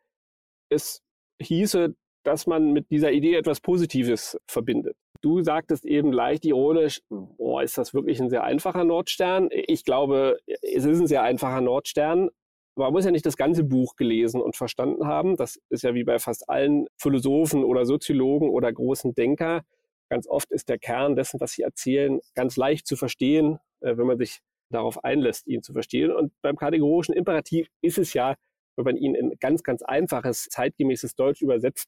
es 0.69 1.01
hieße, 1.41 1.95
dass 2.23 2.47
man 2.47 2.71
mit 2.71 2.89
dieser 2.89 3.11
Idee 3.11 3.35
etwas 3.35 3.59
Positives 3.59 4.39
verbindet. 4.47 4.95
Du 5.23 5.41
sagtest 5.41 5.85
eben 5.85 6.11
leicht 6.11 6.43
ironisch, 6.43 7.01
boah, 7.09 7.63
ist 7.63 7.77
das 7.77 7.93
wirklich 7.93 8.19
ein 8.21 8.29
sehr 8.29 8.43
einfacher 8.43 8.83
Nordstern? 8.83 9.47
Ich 9.51 9.85
glaube, 9.85 10.37
es 10.45 10.83
ist 10.83 10.99
ein 10.99 11.07
sehr 11.07 11.23
einfacher 11.23 11.61
Nordstern. 11.61 12.29
Man 12.75 12.91
muss 12.91 13.05
ja 13.05 13.11
nicht 13.11 13.25
das 13.25 13.37
ganze 13.37 13.63
Buch 13.63 13.95
gelesen 13.95 14.41
und 14.41 14.57
verstanden 14.57 15.07
haben. 15.07 15.37
Das 15.37 15.57
ist 15.69 15.83
ja 15.83 15.93
wie 15.93 16.03
bei 16.03 16.19
fast 16.19 16.49
allen 16.49 16.87
Philosophen 16.97 17.63
oder 17.63 17.85
Soziologen 17.85 18.49
oder 18.49 18.73
großen 18.73 19.15
Denker. 19.15 19.63
Ganz 20.09 20.27
oft 20.27 20.51
ist 20.51 20.67
der 20.67 20.77
Kern 20.77 21.15
dessen, 21.15 21.39
was 21.39 21.53
sie 21.53 21.61
erzählen, 21.61 22.19
ganz 22.35 22.57
leicht 22.57 22.85
zu 22.85 22.97
verstehen, 22.97 23.59
äh, 23.79 23.95
wenn 23.95 24.07
man 24.07 24.17
sich 24.17 24.41
darauf 24.71 25.05
einlässt, 25.05 25.47
ihn 25.47 25.63
zu 25.63 25.71
verstehen. 25.71 26.11
Und 26.11 26.33
beim 26.41 26.57
kategorischen 26.57 27.15
Imperativ 27.15 27.69
ist 27.81 27.97
es 27.97 28.13
ja, 28.13 28.35
wenn 28.75 28.83
man 28.83 28.97
ihn 28.97 29.15
in 29.15 29.31
ganz, 29.39 29.63
ganz 29.63 29.83
einfaches, 29.83 30.49
zeitgemäßes 30.49 31.15
Deutsch 31.15 31.41
übersetzt, 31.41 31.87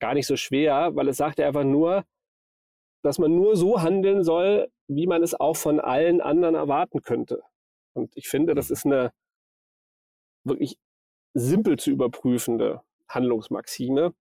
gar 0.00 0.12
nicht 0.12 0.26
so 0.26 0.36
schwer, 0.36 0.90
weil 0.96 1.08
es 1.08 1.16
sagt 1.16 1.38
ja 1.38 1.46
einfach 1.46 1.64
nur, 1.64 2.04
dass 3.08 3.18
man 3.18 3.34
nur 3.34 3.56
so 3.56 3.80
handeln 3.80 4.22
soll, 4.22 4.68
wie 4.86 5.06
man 5.06 5.22
es 5.22 5.32
auch 5.32 5.56
von 5.56 5.80
allen 5.80 6.20
anderen 6.20 6.54
erwarten 6.54 7.00
könnte. 7.00 7.42
Und 7.94 8.14
ich 8.14 8.28
finde, 8.28 8.54
das 8.54 8.68
ist 8.70 8.84
eine 8.84 9.12
wirklich 10.44 10.76
simpel 11.32 11.78
zu 11.78 11.90
überprüfende 11.90 12.82
Handlungsmaxime. 13.08 14.12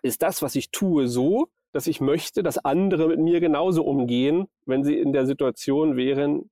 Ist 0.00 0.22
das, 0.22 0.40
was 0.40 0.54
ich 0.54 0.70
tue, 0.70 1.06
so, 1.06 1.48
dass 1.72 1.86
ich 1.86 2.00
möchte, 2.00 2.42
dass 2.42 2.56
andere 2.56 3.08
mit 3.08 3.20
mir 3.20 3.40
genauso 3.40 3.84
umgehen, 3.84 4.48
wenn 4.64 4.84
sie 4.84 4.98
in 4.98 5.12
der 5.12 5.26
Situation 5.26 5.98
wären, 5.98 6.50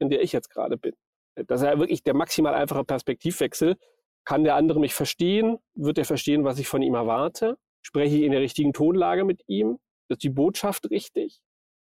in 0.00 0.10
der 0.10 0.22
ich 0.22 0.32
jetzt 0.32 0.50
gerade 0.50 0.76
bin? 0.76 0.96
Das 1.36 1.60
ist 1.60 1.68
ja 1.68 1.78
wirklich 1.78 2.02
der 2.02 2.14
maximal 2.14 2.54
einfache 2.54 2.82
Perspektivwechsel. 2.82 3.76
Kann 4.24 4.42
der 4.42 4.56
andere 4.56 4.80
mich 4.80 4.92
verstehen? 4.92 5.58
Wird 5.76 5.98
er 5.98 6.04
verstehen, 6.04 6.42
was 6.42 6.58
ich 6.58 6.66
von 6.66 6.82
ihm 6.82 6.94
erwarte? 6.94 7.58
Spreche 7.80 8.16
ich 8.16 8.22
in 8.22 8.32
der 8.32 8.40
richtigen 8.40 8.72
Tonlage 8.72 9.24
mit 9.24 9.44
ihm? 9.46 9.78
Ist 10.08 10.22
die 10.22 10.30
Botschaft 10.30 10.90
richtig? 10.90 11.40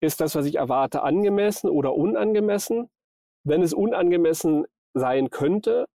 Ist 0.01 0.21
das, 0.21 0.35
was 0.35 0.47
ich 0.47 0.57
erwarte, 0.57 1.03
angemessen 1.03 1.69
oder 1.69 1.95
unangemessen? 1.95 2.89
Wenn 3.45 3.63
es 3.63 3.73
unangemessen 3.73 4.67
sein 4.95 5.31
könnte, 5.31 5.87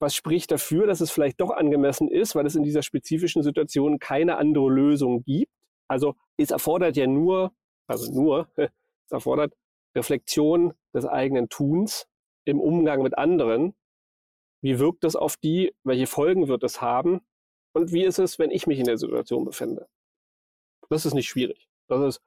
was 0.00 0.14
spricht 0.14 0.50
dafür, 0.50 0.86
dass 0.86 1.00
es 1.00 1.10
vielleicht 1.10 1.40
doch 1.40 1.50
angemessen 1.50 2.08
ist, 2.08 2.34
weil 2.34 2.46
es 2.46 2.56
in 2.56 2.62
dieser 2.62 2.82
spezifischen 2.82 3.42
Situation 3.42 3.98
keine 3.98 4.36
andere 4.36 4.68
Lösung 4.68 5.22
gibt? 5.24 5.50
Also 5.88 6.14
es 6.36 6.50
erfordert 6.50 6.96
ja 6.96 7.06
nur, 7.06 7.52
also 7.86 8.12
nur, 8.12 8.48
es 8.56 9.12
erfordert 9.12 9.54
Reflexion 9.96 10.74
des 10.92 11.06
eigenen 11.06 11.48
Tuns 11.48 12.06
im 12.44 12.60
Umgang 12.60 13.02
mit 13.02 13.16
anderen. 13.16 13.74
Wie 14.62 14.78
wirkt 14.78 15.04
das 15.04 15.16
auf 15.16 15.36
die? 15.36 15.74
Welche 15.84 16.06
Folgen 16.06 16.48
wird 16.48 16.64
es 16.64 16.80
haben? 16.80 17.20
Und 17.72 17.92
wie 17.92 18.04
ist 18.04 18.18
es, 18.18 18.38
wenn 18.38 18.50
ich 18.50 18.66
mich 18.66 18.78
in 18.78 18.86
der 18.86 18.98
Situation 18.98 19.44
befinde? 19.44 19.88
Das 20.94 21.04
ist 21.04 21.14
nicht 21.14 21.28
schwierig. 21.28 21.68
Das 21.88 22.00
ist 22.00 22.22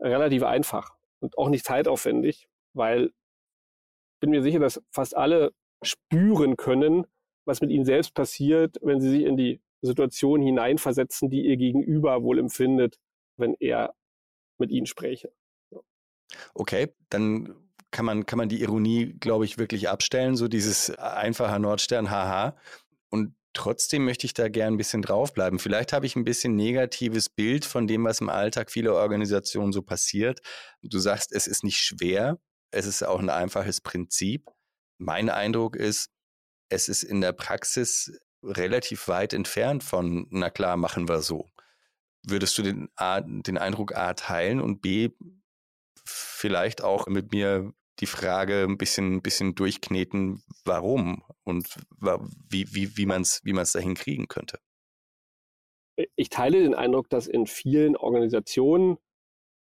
relativ 0.00 0.42
einfach 0.42 0.96
und 1.20 1.38
auch 1.38 1.48
nicht 1.48 1.64
zeitaufwendig, 1.64 2.48
weil 2.72 3.06
ich 3.06 4.20
bin 4.20 4.30
mir 4.30 4.42
sicher, 4.42 4.58
dass 4.58 4.82
fast 4.90 5.16
alle 5.16 5.52
spüren 5.80 6.56
können, 6.56 7.06
was 7.44 7.60
mit 7.60 7.70
ihnen 7.70 7.84
selbst 7.84 8.12
passiert, 8.12 8.78
wenn 8.82 9.00
sie 9.00 9.10
sich 9.10 9.22
in 9.22 9.36
die 9.36 9.62
Situation 9.80 10.42
hineinversetzen, 10.42 11.30
die 11.30 11.46
ihr 11.46 11.56
Gegenüber 11.56 12.24
wohl 12.24 12.40
empfindet, 12.40 12.98
wenn 13.36 13.54
er 13.60 13.94
mit 14.58 14.72
ihnen 14.72 14.86
spräche. 14.86 15.32
Okay, 16.52 16.92
dann 17.10 17.54
kann 17.92 18.06
man, 18.06 18.26
kann 18.26 18.38
man 18.38 18.48
die 18.48 18.60
Ironie, 18.60 19.12
glaube 19.20 19.44
ich, 19.44 19.56
wirklich 19.56 19.88
abstellen, 19.88 20.34
so 20.34 20.48
dieses 20.48 20.90
einfache 20.98 21.60
Nordstern, 21.60 22.10
haha. 22.10 22.56
Und 23.08 23.36
Trotzdem 23.54 24.04
möchte 24.04 24.26
ich 24.26 24.34
da 24.34 24.48
gern 24.48 24.74
ein 24.74 24.76
bisschen 24.76 25.00
draufbleiben. 25.00 25.58
Vielleicht 25.58 25.92
habe 25.92 26.06
ich 26.06 26.16
ein 26.16 26.24
bisschen 26.24 26.56
negatives 26.56 27.28
Bild 27.28 27.64
von 27.64 27.86
dem, 27.86 28.04
was 28.04 28.20
im 28.20 28.28
Alltag 28.28 28.70
vieler 28.70 28.94
Organisationen 28.94 29.72
so 29.72 29.80
passiert. 29.80 30.40
Du 30.82 30.98
sagst, 30.98 31.32
es 31.32 31.46
ist 31.46 31.62
nicht 31.62 31.78
schwer, 31.78 32.38
es 32.72 32.86
ist 32.86 33.04
auch 33.04 33.20
ein 33.20 33.30
einfaches 33.30 33.80
Prinzip. 33.80 34.50
Mein 34.98 35.30
Eindruck 35.30 35.76
ist, 35.76 36.10
es 36.68 36.88
ist 36.88 37.04
in 37.04 37.20
der 37.20 37.32
Praxis 37.32 38.18
relativ 38.42 39.08
weit 39.08 39.32
entfernt 39.32 39.84
von, 39.84 40.26
na 40.30 40.50
klar, 40.50 40.76
machen 40.76 41.08
wir 41.08 41.22
so. 41.22 41.50
Würdest 42.26 42.58
du 42.58 42.62
den, 42.62 42.88
A, 42.96 43.20
den 43.20 43.56
Eindruck 43.56 43.94
A 43.94 44.14
teilen 44.14 44.60
und 44.60 44.82
B 44.82 45.10
vielleicht 46.04 46.82
auch 46.82 47.06
mit 47.06 47.32
mir 47.32 47.72
die 48.00 48.06
Frage 48.06 48.64
ein 48.64 48.76
bisschen, 48.76 49.16
ein 49.16 49.22
bisschen 49.22 49.54
durchkneten, 49.54 50.42
warum 50.64 51.22
und 51.44 51.66
wie, 52.48 52.66
wie, 52.74 52.96
wie 52.96 53.06
man 53.06 53.22
es 53.22 53.40
wie 53.44 53.52
man's 53.52 53.72
dahin 53.72 53.94
kriegen 53.94 54.28
könnte. 54.28 54.58
Ich 56.16 56.28
teile 56.28 56.60
den 56.60 56.74
Eindruck, 56.74 57.08
dass 57.08 57.28
in 57.28 57.46
vielen 57.46 57.96
Organisationen 57.96 58.98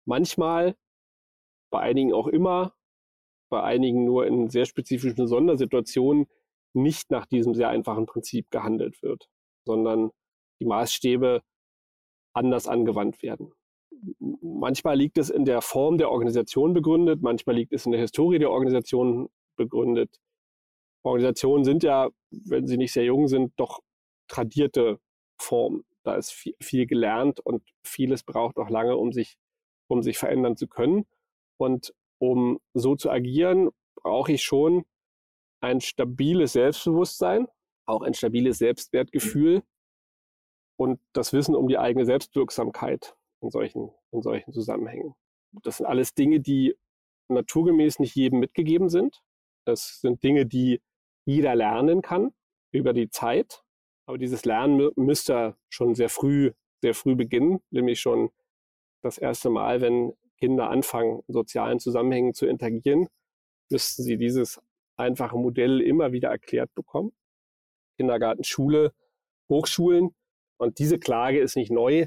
manchmal, 0.06 0.76
bei 1.70 1.80
einigen 1.80 2.12
auch 2.12 2.26
immer, 2.26 2.74
bei 3.50 3.62
einigen 3.62 4.04
nur 4.04 4.26
in 4.26 4.50
sehr 4.50 4.66
spezifischen 4.66 5.26
Sondersituationen 5.26 6.26
nicht 6.74 7.10
nach 7.10 7.24
diesem 7.24 7.54
sehr 7.54 7.70
einfachen 7.70 8.04
Prinzip 8.04 8.50
gehandelt 8.50 9.02
wird, 9.02 9.30
sondern 9.64 10.10
die 10.60 10.66
Maßstäbe 10.66 11.42
anders 12.34 12.68
angewandt 12.68 13.22
werden 13.22 13.54
manchmal 14.40 14.96
liegt 14.96 15.18
es 15.18 15.30
in 15.30 15.44
der 15.44 15.62
Form 15.62 15.98
der 15.98 16.10
Organisation 16.10 16.74
begründet, 16.74 17.22
manchmal 17.22 17.56
liegt 17.56 17.72
es 17.72 17.86
in 17.86 17.92
der 17.92 18.00
Historie 18.00 18.38
der 18.38 18.50
Organisation 18.50 19.28
begründet. 19.56 20.18
Organisationen 21.04 21.64
sind 21.64 21.82
ja, 21.82 22.10
wenn 22.30 22.66
sie 22.66 22.76
nicht 22.76 22.92
sehr 22.92 23.04
jung 23.04 23.28
sind, 23.28 23.52
doch 23.56 23.80
tradierte 24.28 24.98
Formen. 25.40 25.84
Da 26.02 26.16
ist 26.16 26.32
viel, 26.32 26.54
viel 26.60 26.86
gelernt 26.86 27.40
und 27.40 27.62
vieles 27.84 28.22
braucht 28.22 28.56
auch 28.58 28.70
lange, 28.70 28.96
um 28.96 29.12
sich, 29.12 29.36
um 29.88 30.02
sich 30.02 30.18
verändern 30.18 30.56
zu 30.56 30.66
können. 30.66 31.06
Und 31.56 31.94
um 32.18 32.60
so 32.74 32.96
zu 32.96 33.10
agieren, 33.10 33.70
brauche 33.96 34.32
ich 34.32 34.42
schon 34.42 34.84
ein 35.60 35.80
stabiles 35.80 36.52
Selbstbewusstsein, 36.52 37.48
auch 37.86 38.02
ein 38.02 38.14
stabiles 38.14 38.58
Selbstwertgefühl 38.58 39.62
und 40.76 41.00
das 41.12 41.32
Wissen 41.32 41.54
um 41.54 41.68
die 41.68 41.78
eigene 41.78 42.04
Selbstwirksamkeit 42.04 43.17
in 43.40 43.50
solchen, 43.50 43.90
in 44.12 44.22
solchen 44.22 44.52
Zusammenhängen. 44.52 45.14
Das 45.62 45.78
sind 45.78 45.86
alles 45.86 46.14
Dinge, 46.14 46.40
die 46.40 46.76
naturgemäß 47.28 47.98
nicht 47.98 48.14
jedem 48.14 48.40
mitgegeben 48.40 48.88
sind. 48.88 49.22
Das 49.64 50.00
sind 50.00 50.22
Dinge, 50.22 50.46
die 50.46 50.80
jeder 51.24 51.54
lernen 51.54 52.02
kann 52.02 52.32
über 52.72 52.92
die 52.92 53.10
Zeit. 53.10 53.62
Aber 54.06 54.18
dieses 54.18 54.44
Lernen 54.44 54.90
müsste 54.96 55.56
schon 55.68 55.94
sehr 55.94 56.08
früh, 56.08 56.52
sehr 56.82 56.94
früh 56.94 57.14
beginnen, 57.14 57.60
nämlich 57.70 58.00
schon 58.00 58.30
das 59.02 59.18
erste 59.18 59.50
Mal, 59.50 59.80
wenn 59.80 60.14
Kinder 60.38 60.70
anfangen, 60.70 61.22
in 61.26 61.34
sozialen 61.34 61.80
Zusammenhängen 61.80 62.34
zu 62.34 62.46
interagieren, 62.46 63.08
müssten 63.70 64.02
sie 64.02 64.16
dieses 64.16 64.60
einfache 64.96 65.36
Modell 65.36 65.80
immer 65.80 66.12
wieder 66.12 66.30
erklärt 66.30 66.74
bekommen. 66.74 67.12
Kindergarten, 67.96 68.44
Schule, 68.44 68.92
Hochschulen. 69.48 70.14
Und 70.56 70.78
diese 70.78 70.98
Klage 70.98 71.40
ist 71.40 71.56
nicht 71.56 71.70
neu. 71.70 72.06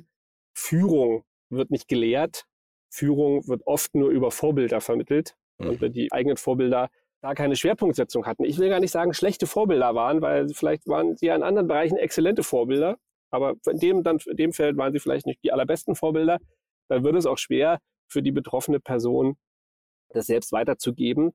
Führung 0.61 1.23
wird 1.49 1.71
nicht 1.71 1.87
gelehrt. 1.87 2.45
Führung 2.89 3.47
wird 3.47 3.63
oft 3.65 3.95
nur 3.95 4.09
über 4.09 4.31
Vorbilder 4.31 4.79
vermittelt. 4.79 5.35
Mhm. 5.57 5.69
Und 5.69 5.81
wenn 5.81 5.93
die 5.93 6.11
eigenen 6.11 6.37
Vorbilder 6.37 6.89
da 7.21 7.35
keine 7.35 7.55
Schwerpunktsetzung 7.55 8.25
hatten. 8.25 8.45
Ich 8.45 8.57
will 8.57 8.69
gar 8.69 8.79
nicht 8.79 8.91
sagen, 8.91 9.13
schlechte 9.13 9.45
Vorbilder 9.45 9.93
waren, 9.93 10.21
weil 10.21 10.49
vielleicht 10.49 10.87
waren 10.87 11.15
sie 11.17 11.27
ja 11.27 11.35
in 11.35 11.43
anderen 11.43 11.67
Bereichen 11.67 11.97
exzellente 11.97 12.43
Vorbilder. 12.43 12.97
Aber 13.29 13.53
in 13.69 13.79
dem, 13.79 14.03
dann, 14.03 14.17
in 14.25 14.37
dem 14.37 14.53
Feld 14.53 14.75
waren 14.77 14.91
sie 14.91 14.99
vielleicht 14.99 15.25
nicht 15.25 15.43
die 15.43 15.51
allerbesten 15.51 15.95
Vorbilder. 15.95 16.39
Dann 16.89 17.03
wird 17.03 17.15
es 17.15 17.25
auch 17.25 17.37
schwer 17.37 17.79
für 18.07 18.21
die 18.21 18.31
betroffene 18.31 18.79
Person, 18.79 19.37
das 20.09 20.25
selbst 20.25 20.51
weiterzugeben, 20.51 21.31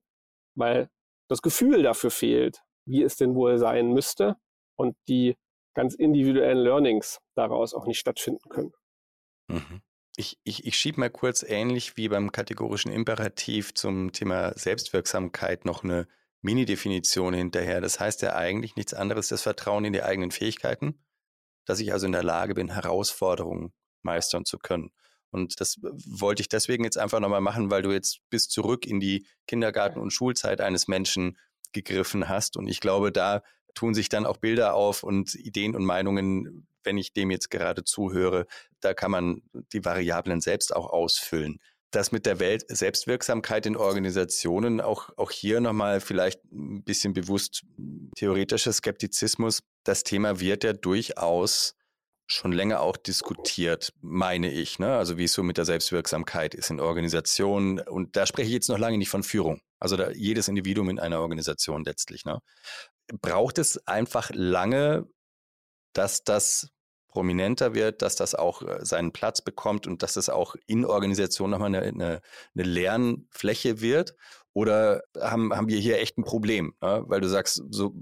weil 0.55 0.89
das 1.29 1.41
Gefühl 1.41 1.83
dafür 1.83 2.11
fehlt, 2.11 2.63
wie 2.85 3.03
es 3.03 3.17
denn 3.17 3.35
wohl 3.35 3.59
sein 3.59 3.93
müsste 3.93 4.37
und 4.77 4.97
die 5.09 5.37
ganz 5.75 5.95
individuellen 5.95 6.59
Learnings 6.59 7.21
daraus 7.35 7.75
auch 7.75 7.87
nicht 7.87 7.99
stattfinden 7.99 8.49
können. 8.49 8.73
Mhm. 9.49 9.83
Ich, 10.17 10.39
ich, 10.45 10.65
ich 10.65 10.79
schiebe 10.79 11.01
mal 11.01 11.11
kurz 11.11 11.43
ähnlich 11.43 11.97
wie 11.97 12.09
beim 12.09 12.33
kategorischen 12.33 12.91
Imperativ 12.91 13.75
zum 13.75 14.13
Thema 14.13 14.57
Selbstwirksamkeit 14.57 15.65
noch 15.67 15.85
eine 15.85 16.09
Mini-Definition 16.41 17.35
hinterher. 17.35 17.81
Das 17.81 18.01
heißt 18.01 18.23
ja 18.23 18.35
eigentlich 18.35 18.77
nichts 18.77 18.95
anderes, 18.95 19.29
das 19.29 19.43
Vertrauen 19.43 19.85
in 19.85 19.93
die 19.93 20.03
eigenen 20.03 20.31
Fähigkeiten, 20.31 20.99
dass 21.67 21.81
ich 21.81 21.93
also 21.93 22.07
in 22.07 22.13
der 22.13 22.23
Lage 22.23 22.55
bin, 22.55 22.73
Herausforderungen 22.73 23.73
meistern 24.03 24.45
zu 24.45 24.59
können. 24.59 24.93
Und 25.31 25.61
das 25.61 25.79
wollte 25.83 26.41
ich 26.41 26.49
deswegen 26.49 26.85
jetzt 26.85 26.97
einfach 26.97 27.21
nochmal 27.21 27.41
machen, 27.43 27.71
weil 27.71 27.83
du 27.83 27.93
jetzt 27.93 28.21
bis 28.31 28.49
zurück 28.49 28.87
in 28.87 29.01
die 29.01 29.27
Kindergarten- 29.47 30.01
und 30.01 30.13
Schulzeit 30.13 30.61
eines 30.61 30.89
Menschen 30.89 31.37
gegriffen 31.73 32.29
hast. 32.29 32.57
Und 32.57 32.69
ich 32.69 32.81
glaube, 32.81 33.13
da 33.13 33.43
tun 33.77 33.95
sich 33.95 34.09
dann 34.09 34.27
auch 34.27 34.39
Bilder 34.39 34.75
auf 34.75 35.05
und 35.05 35.37
Ideen 35.37 35.77
und 35.77 35.85
Meinungen, 35.85 36.67
wenn 36.83 36.99
ich 36.99 37.13
dem 37.13 37.31
jetzt 37.31 37.51
gerade 37.51 37.85
zuhöre, 37.85 38.47
da 38.81 38.95
kann 38.95 39.13
man 39.13 39.43
die 39.73 39.85
Variablen 39.85 40.41
selbst 40.41 40.75
auch 40.75 40.91
ausfüllen. 40.91 41.61
Das 41.93 42.11
mit 42.11 42.27
der 42.27 42.41
Welt 42.41 42.65
Selbstwirksamkeit 42.69 43.65
in 43.67 43.77
Organisationen, 43.77 44.81
auch, 44.81 45.11
auch 45.17 45.31
hier 45.31 45.61
nochmal 45.61 46.01
vielleicht 46.01 46.43
ein 46.53 46.83
bisschen 46.83 47.13
bewusst 47.13 47.63
theoretischer 48.17 48.73
Skeptizismus. 48.73 49.61
Das 49.85 50.03
Thema 50.03 50.41
wird 50.41 50.65
ja 50.65 50.73
durchaus 50.73 51.75
schon 52.27 52.53
länger 52.53 52.81
auch 52.81 52.97
diskutiert, 52.97 53.93
meine 54.01 54.51
ich. 54.51 54.79
Ne? 54.79 54.97
Also 54.97 55.17
wie 55.17 55.25
es 55.25 55.33
so 55.33 55.43
mit 55.43 55.59
der 55.59 55.65
Selbstwirksamkeit 55.65 56.55
ist 56.55 56.71
in 56.71 56.81
Organisationen. 56.81 57.79
Und 57.81 58.17
da 58.17 58.27
spreche 58.27 58.49
ich 58.49 58.55
jetzt 58.55 58.69
noch 58.69 58.79
lange 58.79 58.99
nicht 58.99 59.11
von 59.11 59.23
Führung. 59.23 59.61
Also 59.79 59.97
da 59.97 60.11
jedes 60.11 60.49
Individuum 60.49 60.91
in 60.91 60.99
einer 60.99 61.21
Organisation 61.21 61.85
letztlich. 61.85 62.25
Ne? 62.25 62.41
Braucht 63.21 63.59
es 63.59 63.87
einfach 63.87 64.31
lange, 64.35 65.07
dass 65.93 66.25
das 66.25 66.71
prominenter 67.09 67.75
wird, 67.75 68.03
dass 68.03 68.17
das 68.17 68.35
auch 68.35 68.63
äh, 68.63 68.85
seinen 68.85 69.13
Platz 69.13 69.41
bekommt 69.41 69.87
und 69.87 70.03
dass 70.03 70.17
es 70.17 70.29
auch 70.29 70.55
in 70.67 70.85
Organisationen 70.85 71.53
nochmal 71.53 71.75
eine, 71.75 71.83
eine, 71.83 72.21
eine 72.55 72.65
Lernfläche 72.65 73.81
wird? 73.81 74.15
Oder 74.53 75.03
haben, 75.19 75.55
haben 75.55 75.69
wir 75.69 75.79
hier 75.79 75.99
echt 75.99 76.19
ein 76.19 76.25
Problem? 76.25 76.75
Ne? 76.83 77.05
Weil 77.07 77.21
du 77.21 77.29
sagst, 77.29 77.63
so, 77.71 77.95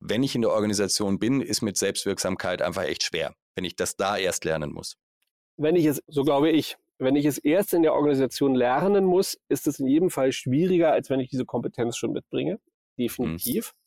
wenn 0.00 0.22
ich 0.22 0.34
in 0.34 0.42
der 0.42 0.50
Organisation 0.50 1.18
bin, 1.18 1.40
ist 1.40 1.62
mit 1.62 1.76
Selbstwirksamkeit 1.76 2.62
einfach 2.62 2.84
echt 2.84 3.02
schwer 3.04 3.34
wenn 3.58 3.64
ich 3.64 3.74
das 3.74 3.96
da 3.96 4.16
erst 4.16 4.44
lernen 4.44 4.72
muss? 4.72 4.96
Wenn 5.56 5.74
ich 5.74 5.84
es, 5.84 6.00
so 6.06 6.22
glaube 6.22 6.50
ich, 6.50 6.76
wenn 6.98 7.16
ich 7.16 7.24
es 7.24 7.38
erst 7.38 7.74
in 7.74 7.82
der 7.82 7.92
Organisation 7.92 8.54
lernen 8.54 9.04
muss, 9.04 9.36
ist 9.48 9.66
es 9.66 9.80
in 9.80 9.88
jedem 9.88 10.10
Fall 10.10 10.30
schwieriger, 10.30 10.92
als 10.92 11.10
wenn 11.10 11.18
ich 11.18 11.28
diese 11.28 11.44
Kompetenz 11.44 11.96
schon 11.96 12.12
mitbringe. 12.12 12.60
Definitiv. 12.96 13.70
Hm. 13.70 13.77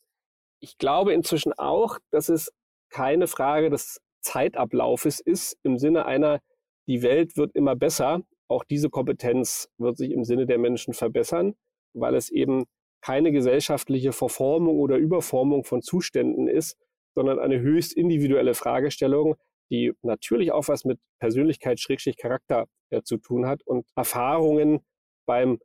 Ich 0.62 0.78
glaube 0.78 1.12
inzwischen 1.12 1.52
auch, 1.52 1.98
dass 2.10 2.28
es 2.28 2.52
keine 2.88 3.26
Frage 3.26 3.68
des 3.68 4.00
Zeitablaufes 4.20 5.18
ist 5.18 5.58
im 5.64 5.76
Sinne 5.76 6.06
einer, 6.06 6.40
die 6.86 7.02
Welt 7.02 7.36
wird 7.36 7.54
immer 7.56 7.74
besser. 7.74 8.22
Auch 8.48 8.62
diese 8.64 8.88
Kompetenz 8.88 9.68
wird 9.78 9.96
sich 9.96 10.12
im 10.12 10.24
Sinne 10.24 10.46
der 10.46 10.58
Menschen 10.58 10.94
verbessern, 10.94 11.54
weil 11.94 12.14
es 12.14 12.30
eben 12.30 12.64
keine 13.00 13.32
gesellschaftliche 13.32 14.12
Verformung 14.12 14.78
oder 14.78 14.96
Überformung 14.98 15.64
von 15.64 15.82
Zuständen 15.82 16.46
ist, 16.46 16.76
sondern 17.16 17.40
eine 17.40 17.60
höchst 17.60 17.92
individuelle 17.92 18.54
Fragestellung, 18.54 19.34
die 19.70 19.92
natürlich 20.02 20.52
auch 20.52 20.68
was 20.68 20.84
mit 20.84 21.00
Persönlichkeit, 21.18 21.80
Schrägstrich, 21.80 22.16
Charakter 22.16 22.66
äh, 22.90 23.02
zu 23.02 23.16
tun 23.16 23.46
hat 23.46 23.62
und 23.64 23.86
Erfahrungen 23.96 24.80
beim 25.26 25.58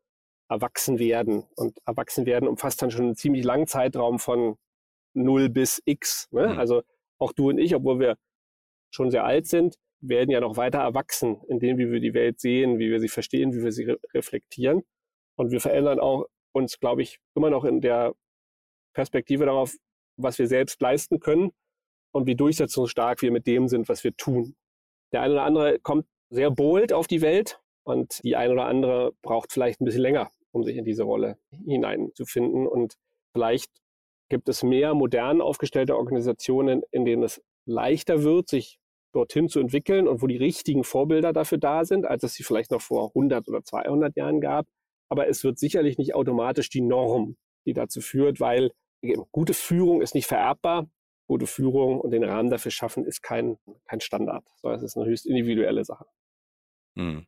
Erwachsenwerden. 0.50 1.44
Und 1.56 1.78
Erwachsenwerden 1.86 2.48
umfasst 2.48 2.82
dann 2.82 2.90
schon 2.90 3.06
einen 3.06 3.16
ziemlich 3.16 3.44
langen 3.44 3.68
Zeitraum 3.68 4.18
von 4.18 4.58
0 5.18 5.50
bis 5.50 5.82
X. 5.86 6.28
Ne? 6.32 6.48
Mhm. 6.48 6.60
Also 6.60 6.84
auch 7.20 7.34
du 7.34 7.50
und 7.50 7.58
ich, 7.58 7.76
obwohl 7.76 8.00
wir 8.00 8.18
schon 8.92 9.12
sehr 9.12 9.26
alt 9.26 9.48
sind, 9.48 9.76
werden 10.00 10.30
ja 10.30 10.40
noch 10.40 10.58
weiter 10.58 10.80
erwachsen 10.80 11.42
in 11.48 11.60
dem, 11.60 11.78
wie 11.78 11.92
wir 11.92 12.00
die 12.00 12.14
Welt 12.14 12.40
sehen, 12.40 12.80
wie 12.80 12.90
wir 12.90 13.00
sie 13.00 13.08
verstehen, 13.08 13.54
wie 13.54 13.64
wir 13.64 13.72
sie 13.72 13.86
re 13.86 13.98
reflektieren. 14.14 14.84
Und 15.36 15.52
wir 15.52 15.60
verändern 15.60 16.00
auch 16.00 16.26
uns, 16.52 16.80
glaube 16.80 17.02
ich, 17.02 17.20
immer 17.36 17.50
noch 17.50 17.66
in 17.66 17.82
der 17.82 18.14
Perspektive 18.94 19.46
darauf, 19.46 19.76
was 20.18 20.40
wir 20.40 20.48
selbst 20.48 20.82
leisten 20.82 21.20
können 21.20 21.52
und 22.12 22.26
wie 22.26 22.36
durchsetzungsstark 22.36 23.22
wir 23.22 23.32
mit 23.32 23.46
dem 23.48 23.68
sind, 23.68 23.90
was 23.90 24.04
wir 24.04 24.16
tun. 24.16 24.56
Der 25.12 25.22
eine 25.22 25.34
oder 25.34 25.44
andere 25.44 25.80
kommt 25.80 26.08
sehr 26.30 26.52
bold 26.52 26.94
auf 26.94 27.08
die 27.08 27.22
Welt 27.22 27.60
und 27.84 28.24
die 28.24 28.36
eine 28.36 28.54
oder 28.54 28.66
andere 28.66 29.14
braucht 29.22 29.52
vielleicht 29.52 29.80
ein 29.80 29.86
bisschen 29.86 30.02
länger, 30.02 30.30
um 30.52 30.64
sich 30.64 30.76
in 30.78 30.86
diese 30.86 31.04
Rolle 31.04 31.38
hineinzufinden. 31.66 32.68
Und 32.68 32.96
vielleicht 33.34 33.72
gibt 34.30 34.50
es 34.50 34.64
mehr 34.64 34.94
modern 34.94 35.42
aufgestellte 35.42 35.96
Organisationen, 35.96 36.84
in 36.92 37.06
denen 37.06 37.24
es 37.24 37.42
leichter 37.66 38.24
wird, 38.24 38.50
sich 38.50 38.80
dorthin 39.14 39.50
zu 39.50 39.60
entwickeln 39.60 40.08
und 40.08 40.22
wo 40.22 40.28
die 40.28 40.38
richtigen 40.38 40.84
Vorbilder 40.84 41.34
dafür 41.34 41.58
da 41.58 41.86
sind, 41.86 42.06
als 42.06 42.24
es 42.24 42.34
sie 42.34 42.44
vielleicht 42.44 42.72
noch 42.72 42.82
vor 42.82 43.10
100 43.10 43.48
oder 43.48 43.64
200 43.64 44.16
Jahren 44.16 44.42
gab. 44.42 44.68
Aber 45.10 45.28
es 45.28 45.44
wird 45.44 45.58
sicherlich 45.58 45.98
nicht 45.98 46.14
automatisch 46.14 46.70
die 46.70 46.82
Norm, 46.82 47.38
die 47.66 47.74
dazu 47.74 48.02
führt, 48.02 48.40
weil 48.40 48.72
gute 49.32 49.54
Führung 49.54 50.02
ist 50.02 50.16
nicht 50.16 50.28
vererbbar 50.28 50.88
gute 51.28 51.46
Führung 51.46 52.00
und 52.00 52.12
den 52.12 52.24
Rahmen 52.24 52.50
dafür 52.50 52.72
schaffen, 52.72 53.06
ist 53.06 53.22
kein, 53.22 53.58
kein 53.86 54.00
Standard, 54.00 54.48
sondern 54.62 54.80
es 54.80 54.84
ist 54.84 54.98
eine 54.98 55.06
höchst 55.06 55.26
individuelle 55.26 55.86
Sache. 55.86 56.06
Hm. 56.98 57.28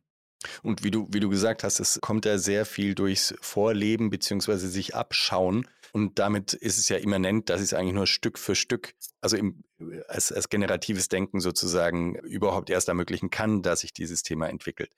Und 0.62 0.82
wie 0.82 0.90
du, 0.90 1.06
wie 1.10 1.20
du 1.20 1.28
gesagt 1.28 1.64
hast, 1.64 1.80
es 1.80 2.00
kommt 2.00 2.24
ja 2.24 2.38
sehr 2.38 2.64
viel 2.64 2.94
durchs 2.94 3.34
Vorleben 3.42 4.08
beziehungsweise 4.08 4.68
sich 4.68 4.94
abschauen. 4.94 5.68
Und 5.92 6.18
damit 6.18 6.52
ist 6.52 6.78
es 6.78 6.88
ja 6.88 6.96
immanent, 6.96 7.48
dass 7.48 7.60
es 7.60 7.74
eigentlich 7.74 7.94
nur 7.94 8.06
Stück 8.06 8.38
für 8.38 8.54
Stück, 8.54 8.94
also 9.20 9.36
im, 9.36 9.64
als, 10.08 10.32
als 10.32 10.48
generatives 10.48 11.08
Denken 11.08 11.40
sozusagen 11.40 12.14
überhaupt 12.16 12.70
erst 12.70 12.88
ermöglichen 12.88 13.30
kann, 13.30 13.62
dass 13.62 13.80
sich 13.80 13.92
dieses 13.92 14.22
Thema 14.22 14.48
entwickelt. 14.48 14.92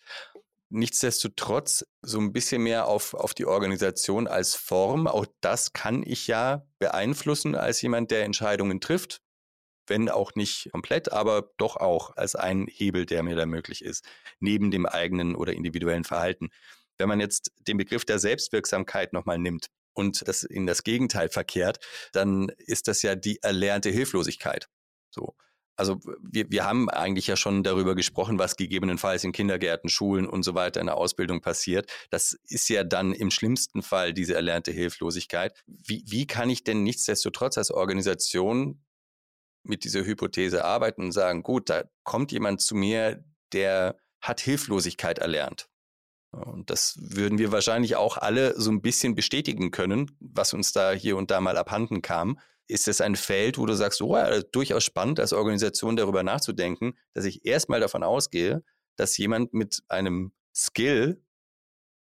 Nichtsdestotrotz 0.68 1.84
so 2.00 2.18
ein 2.18 2.32
bisschen 2.32 2.62
mehr 2.62 2.86
auf, 2.86 3.14
auf 3.14 3.34
die 3.34 3.44
Organisation 3.44 4.26
als 4.26 4.54
Form. 4.54 5.06
Auch 5.06 5.26
das 5.40 5.72
kann 5.72 6.02
ich 6.02 6.26
ja 6.26 6.66
beeinflussen 6.78 7.54
als 7.54 7.82
jemand, 7.82 8.10
der 8.10 8.24
Entscheidungen 8.24 8.80
trifft. 8.80 9.20
Wenn 9.86 10.08
auch 10.08 10.34
nicht 10.34 10.70
komplett, 10.72 11.12
aber 11.12 11.50
doch 11.58 11.76
auch 11.76 12.16
als 12.16 12.36
ein 12.36 12.66
Hebel, 12.70 13.04
der 13.04 13.22
mir 13.22 13.36
da 13.36 13.46
möglich 13.46 13.84
ist, 13.84 14.04
neben 14.38 14.70
dem 14.70 14.86
eigenen 14.86 15.34
oder 15.34 15.52
individuellen 15.52 16.04
Verhalten. 16.04 16.50
Wenn 16.98 17.08
man 17.08 17.20
jetzt 17.20 17.52
den 17.66 17.76
Begriff 17.76 18.04
der 18.04 18.18
Selbstwirksamkeit 18.18 19.12
nochmal 19.12 19.38
nimmt 19.38 19.68
und 19.94 20.26
das 20.26 20.42
in 20.42 20.66
das 20.66 20.84
Gegenteil 20.84 21.28
verkehrt, 21.28 21.80
dann 22.12 22.50
ist 22.58 22.88
das 22.88 23.02
ja 23.02 23.14
die 23.14 23.42
erlernte 23.42 23.90
Hilflosigkeit. 23.90 24.68
So. 25.10 25.34
Also 25.76 25.98
wir, 26.22 26.50
wir 26.50 26.64
haben 26.64 26.90
eigentlich 26.90 27.26
ja 27.26 27.36
schon 27.36 27.62
darüber 27.62 27.94
gesprochen, 27.94 28.38
was 28.38 28.56
gegebenenfalls 28.56 29.24
in 29.24 29.32
Kindergärten, 29.32 29.88
Schulen 29.88 30.28
und 30.28 30.42
so 30.42 30.54
weiter 30.54 30.80
in 30.80 30.86
der 30.86 30.96
Ausbildung 30.96 31.40
passiert. 31.40 31.90
Das 32.10 32.38
ist 32.44 32.68
ja 32.68 32.84
dann 32.84 33.12
im 33.12 33.30
schlimmsten 33.30 33.82
Fall 33.82 34.12
diese 34.12 34.34
erlernte 34.34 34.70
Hilflosigkeit. 34.70 35.54
Wie, 35.66 36.04
wie 36.06 36.26
kann 36.26 36.50
ich 36.50 36.62
denn 36.62 36.82
nichtsdestotrotz 36.82 37.56
als 37.56 37.70
Organisation 37.70 38.84
mit 39.64 39.84
dieser 39.84 40.04
Hypothese 40.04 40.64
arbeiten 40.64 41.04
und 41.04 41.12
sagen, 41.12 41.42
gut, 41.42 41.70
da 41.70 41.84
kommt 42.02 42.32
jemand 42.32 42.60
zu 42.60 42.74
mir, 42.74 43.24
der 43.52 43.96
hat 44.20 44.40
Hilflosigkeit 44.40 45.18
erlernt. 45.18 45.68
Und 46.32 46.70
das 46.70 46.96
würden 46.98 47.38
wir 47.38 47.52
wahrscheinlich 47.52 47.96
auch 47.96 48.16
alle 48.16 48.58
so 48.58 48.70
ein 48.70 48.80
bisschen 48.80 49.14
bestätigen 49.14 49.70
können, 49.70 50.10
was 50.18 50.54
uns 50.54 50.72
da 50.72 50.92
hier 50.92 51.16
und 51.16 51.30
da 51.30 51.40
mal 51.40 51.58
abhanden 51.58 52.00
kam. 52.00 52.38
Ist 52.68 52.88
es 52.88 53.00
ein 53.02 53.16
Feld, 53.16 53.58
wo 53.58 53.66
du 53.66 53.74
sagst, 53.74 54.00
oh, 54.00 54.16
ja, 54.16 54.40
durchaus 54.40 54.82
spannend 54.82 55.20
als 55.20 55.34
Organisation 55.34 55.96
darüber 55.96 56.22
nachzudenken, 56.22 56.94
dass 57.12 57.26
ich 57.26 57.44
erstmal 57.44 57.80
davon 57.80 58.02
ausgehe, 58.02 58.64
dass 58.96 59.18
jemand 59.18 59.52
mit 59.52 59.82
einem 59.88 60.32
Skill 60.54 61.22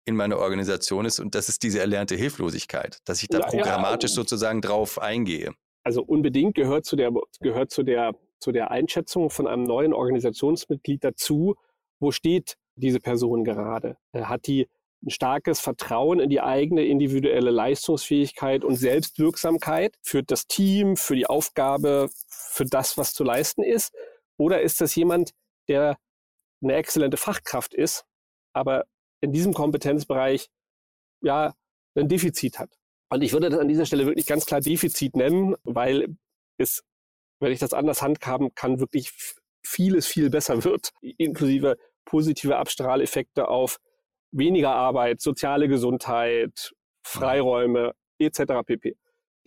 in 0.04 0.16
meiner 0.16 0.38
Organisation 0.38 1.04
ist 1.04 1.20
und 1.20 1.34
das 1.34 1.48
ist 1.48 1.62
diese 1.62 1.78
erlernte 1.78 2.16
Hilflosigkeit, 2.16 2.98
dass 3.04 3.22
ich 3.22 3.28
da 3.28 3.38
ja, 3.38 3.46
programmatisch 3.46 4.10
ja, 4.10 4.16
sozusagen 4.16 4.60
drauf 4.60 5.00
eingehe. 5.00 5.52
Also 5.82 6.02
unbedingt 6.02 6.54
gehört 6.54 6.84
zu 6.84 6.96
der, 6.96 7.10
gehört 7.40 7.70
zu 7.70 7.82
der, 7.82 8.14
zu 8.38 8.52
der 8.52 8.70
Einschätzung 8.70 9.30
von 9.30 9.46
einem 9.46 9.62
neuen 9.62 9.92
Organisationsmitglied 9.94 11.04
dazu, 11.04 11.54
wo 12.00 12.10
steht 12.10 12.56
diese 12.80 13.00
Person 13.00 13.44
gerade? 13.44 13.96
Hat 14.12 14.46
die 14.46 14.68
ein 15.02 15.10
starkes 15.10 15.60
Vertrauen 15.60 16.20
in 16.20 16.28
die 16.28 16.40
eigene 16.40 16.84
individuelle 16.84 17.50
Leistungsfähigkeit 17.50 18.64
und 18.64 18.76
Selbstwirksamkeit 18.76 19.96
für 20.02 20.22
das 20.22 20.46
Team, 20.46 20.96
für 20.96 21.16
die 21.16 21.26
Aufgabe, 21.26 22.10
für 22.28 22.64
das, 22.64 22.98
was 22.98 23.14
zu 23.14 23.24
leisten 23.24 23.62
ist? 23.62 23.94
Oder 24.36 24.60
ist 24.60 24.80
das 24.80 24.94
jemand, 24.94 25.32
der 25.68 25.96
eine 26.62 26.74
exzellente 26.74 27.16
Fachkraft 27.16 27.72
ist, 27.74 28.04
aber 28.52 28.84
in 29.22 29.32
diesem 29.32 29.54
Kompetenzbereich 29.54 30.48
ja 31.22 31.54
ein 31.94 32.08
Defizit 32.08 32.58
hat? 32.58 32.70
Und 33.10 33.22
ich 33.22 33.32
würde 33.32 33.50
das 33.50 33.58
an 33.58 33.68
dieser 33.68 33.86
Stelle 33.86 34.06
wirklich 34.06 34.26
ganz 34.26 34.46
klar 34.46 34.60
Defizit 34.60 35.16
nennen, 35.16 35.56
weil 35.64 36.16
es, 36.58 36.82
wenn 37.40 37.52
ich 37.52 37.58
das 37.58 37.72
anders 37.72 38.02
handhaben 38.02 38.54
kann, 38.54 38.80
wirklich 38.80 39.12
vieles 39.64 40.06
viel 40.06 40.30
besser 40.30 40.62
wird, 40.64 40.90
inklusive 41.00 41.76
positive 42.10 42.56
Abstrahleffekte 42.56 43.48
auf 43.48 43.78
weniger 44.32 44.74
Arbeit, 44.74 45.20
soziale 45.20 45.68
Gesundheit, 45.68 46.72
Freiräume 47.02 47.92
etc. 48.18 48.64
pp. 48.66 48.96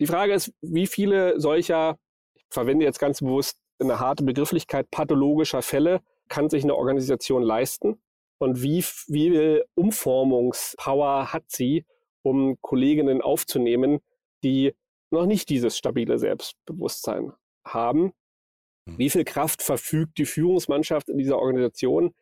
Die 0.00 0.06
Frage 0.06 0.32
ist, 0.32 0.52
wie 0.60 0.86
viele 0.86 1.38
solcher, 1.38 1.98
ich 2.34 2.44
verwende 2.50 2.84
jetzt 2.84 2.98
ganz 2.98 3.20
bewusst 3.20 3.58
eine 3.78 4.00
harte 4.00 4.24
Begrifflichkeit, 4.24 4.90
pathologischer 4.90 5.62
Fälle 5.62 6.00
kann 6.28 6.48
sich 6.48 6.64
eine 6.64 6.74
Organisation 6.74 7.42
leisten 7.42 8.00
und 8.38 8.62
wie 8.62 8.82
viel 8.82 9.64
Umformungspower 9.74 11.32
hat 11.32 11.44
sie, 11.48 11.84
um 12.22 12.56
Kolleginnen 12.62 13.20
aufzunehmen, 13.20 14.00
die 14.42 14.74
noch 15.10 15.26
nicht 15.26 15.50
dieses 15.50 15.76
stabile 15.76 16.18
Selbstbewusstsein 16.18 17.32
haben. 17.64 18.12
Hm. 18.88 18.98
Wie 18.98 19.10
viel 19.10 19.24
Kraft 19.24 19.62
verfügt 19.62 20.18
die 20.18 20.24
Führungsmannschaft 20.24 21.08
in 21.08 21.18
dieser 21.18 21.38
Organisation, 21.38 22.14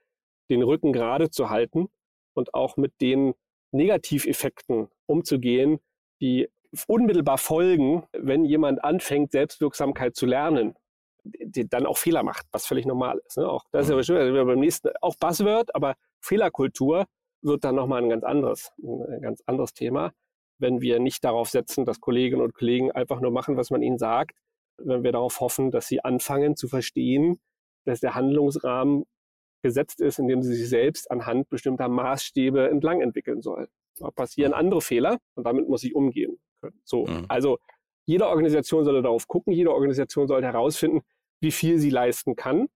den 0.53 0.63
Rücken 0.63 0.93
gerade 0.93 1.31
zu 1.31 1.51
halten 1.51 1.89
und 2.35 2.55
auch 2.55 2.77
mit 2.77 3.01
den 3.01 3.35
Negativeffekten 3.73 4.89
umzugehen, 5.07 5.81
die 6.21 6.49
unmittelbar 6.87 7.39
folgen, 7.39 8.05
wenn 8.13 8.45
jemand 8.45 8.85
anfängt, 8.85 9.33
Selbstwirksamkeit 9.33 10.15
zu 10.15 10.27
lernen, 10.27 10.75
die 11.25 11.69
dann 11.69 11.87
auch 11.87 11.99
Fehler 11.99 12.23
macht, 12.23 12.47
was 12.53 12.67
völlig 12.67 12.87
normal 12.87 13.21
ist. 13.27 13.37
Ne? 13.37 13.49
Auch 13.49 13.65
das 13.73 13.87
ist 13.87 13.91
ja 13.91 13.97
mhm. 13.97 14.03
schön, 14.03 14.17
also 14.17 14.45
beim 14.45 14.61
nächsten, 14.61 14.91
auch 15.01 15.17
Buzzword, 15.17 15.75
aber 15.75 15.95
Fehlerkultur 16.21 17.07
wird 17.43 17.65
dann 17.65 17.75
nochmal 17.75 18.03
ein 18.03 18.09
ganz 18.09 18.25
anderes, 18.25 18.73
ein 18.79 19.21
ganz 19.21 19.43
anderes 19.47 19.75
Thema, 19.75 20.13
wenn 20.59 20.81
wir 20.81 21.01
nicht 21.01 21.25
darauf 21.25 21.49
setzen, 21.49 21.85
dass 21.85 22.01
Kolleginnen 22.01 22.43
und 22.43 22.55
Kollegen 22.55 22.93
einfach 22.93 23.21
nur 23.21 23.33
machen, 23.33 23.57
was 23.57 23.71
man 23.71 23.83
ihnen 23.83 23.99
sagt, 23.99 24.39
wenn 24.79 25.03
wir 25.03 25.13
darauf 25.13 25.41
hoffen, 25.41 25.71
dass 25.71 25.87
sie 25.87 26.05
anfangen 26.05 26.57
zu 26.57 26.69
verstehen, 26.69 27.41
dass 27.85 28.01
der 28.01 28.15
Handlungsrahmen 28.15 29.05
gesetzt 29.63 30.01
ist, 30.01 30.19
in 30.19 30.29
dem 30.29 30.43
sie 30.43 30.55
sich 30.55 30.69
selbst 30.69 31.11
anhand 31.11 31.49
bestimmter 31.49 31.89
Maßstäbe 31.89 32.69
entlang 32.69 33.01
entwickeln 33.01 33.43
soll. 33.43 33.69
Da 33.99 34.11
passieren 34.11 34.53
andere 34.53 34.81
Fehler 34.81 35.19
und 35.35 35.45
damit 35.45 35.69
muss 35.69 35.85
ich 35.85 35.95
umgehen 35.95 36.39
können. 36.61 36.81
So, 36.85 37.07
mhm. 37.07 37.27
also 37.29 37.59
jede 38.05 38.27
Organisation 38.27 38.85
sollte 38.85 39.03
darauf 39.03 39.29
gucken, 39.29 39.53
jede 39.53 39.73
Organisation 39.73 40.27
sollte 40.27 40.47
herausfinden, 40.47 41.03
wie 41.41 41.53
viel 41.53 41.79
sie 41.79 41.91
leisten 41.91 42.37
kann. 42.37 42.69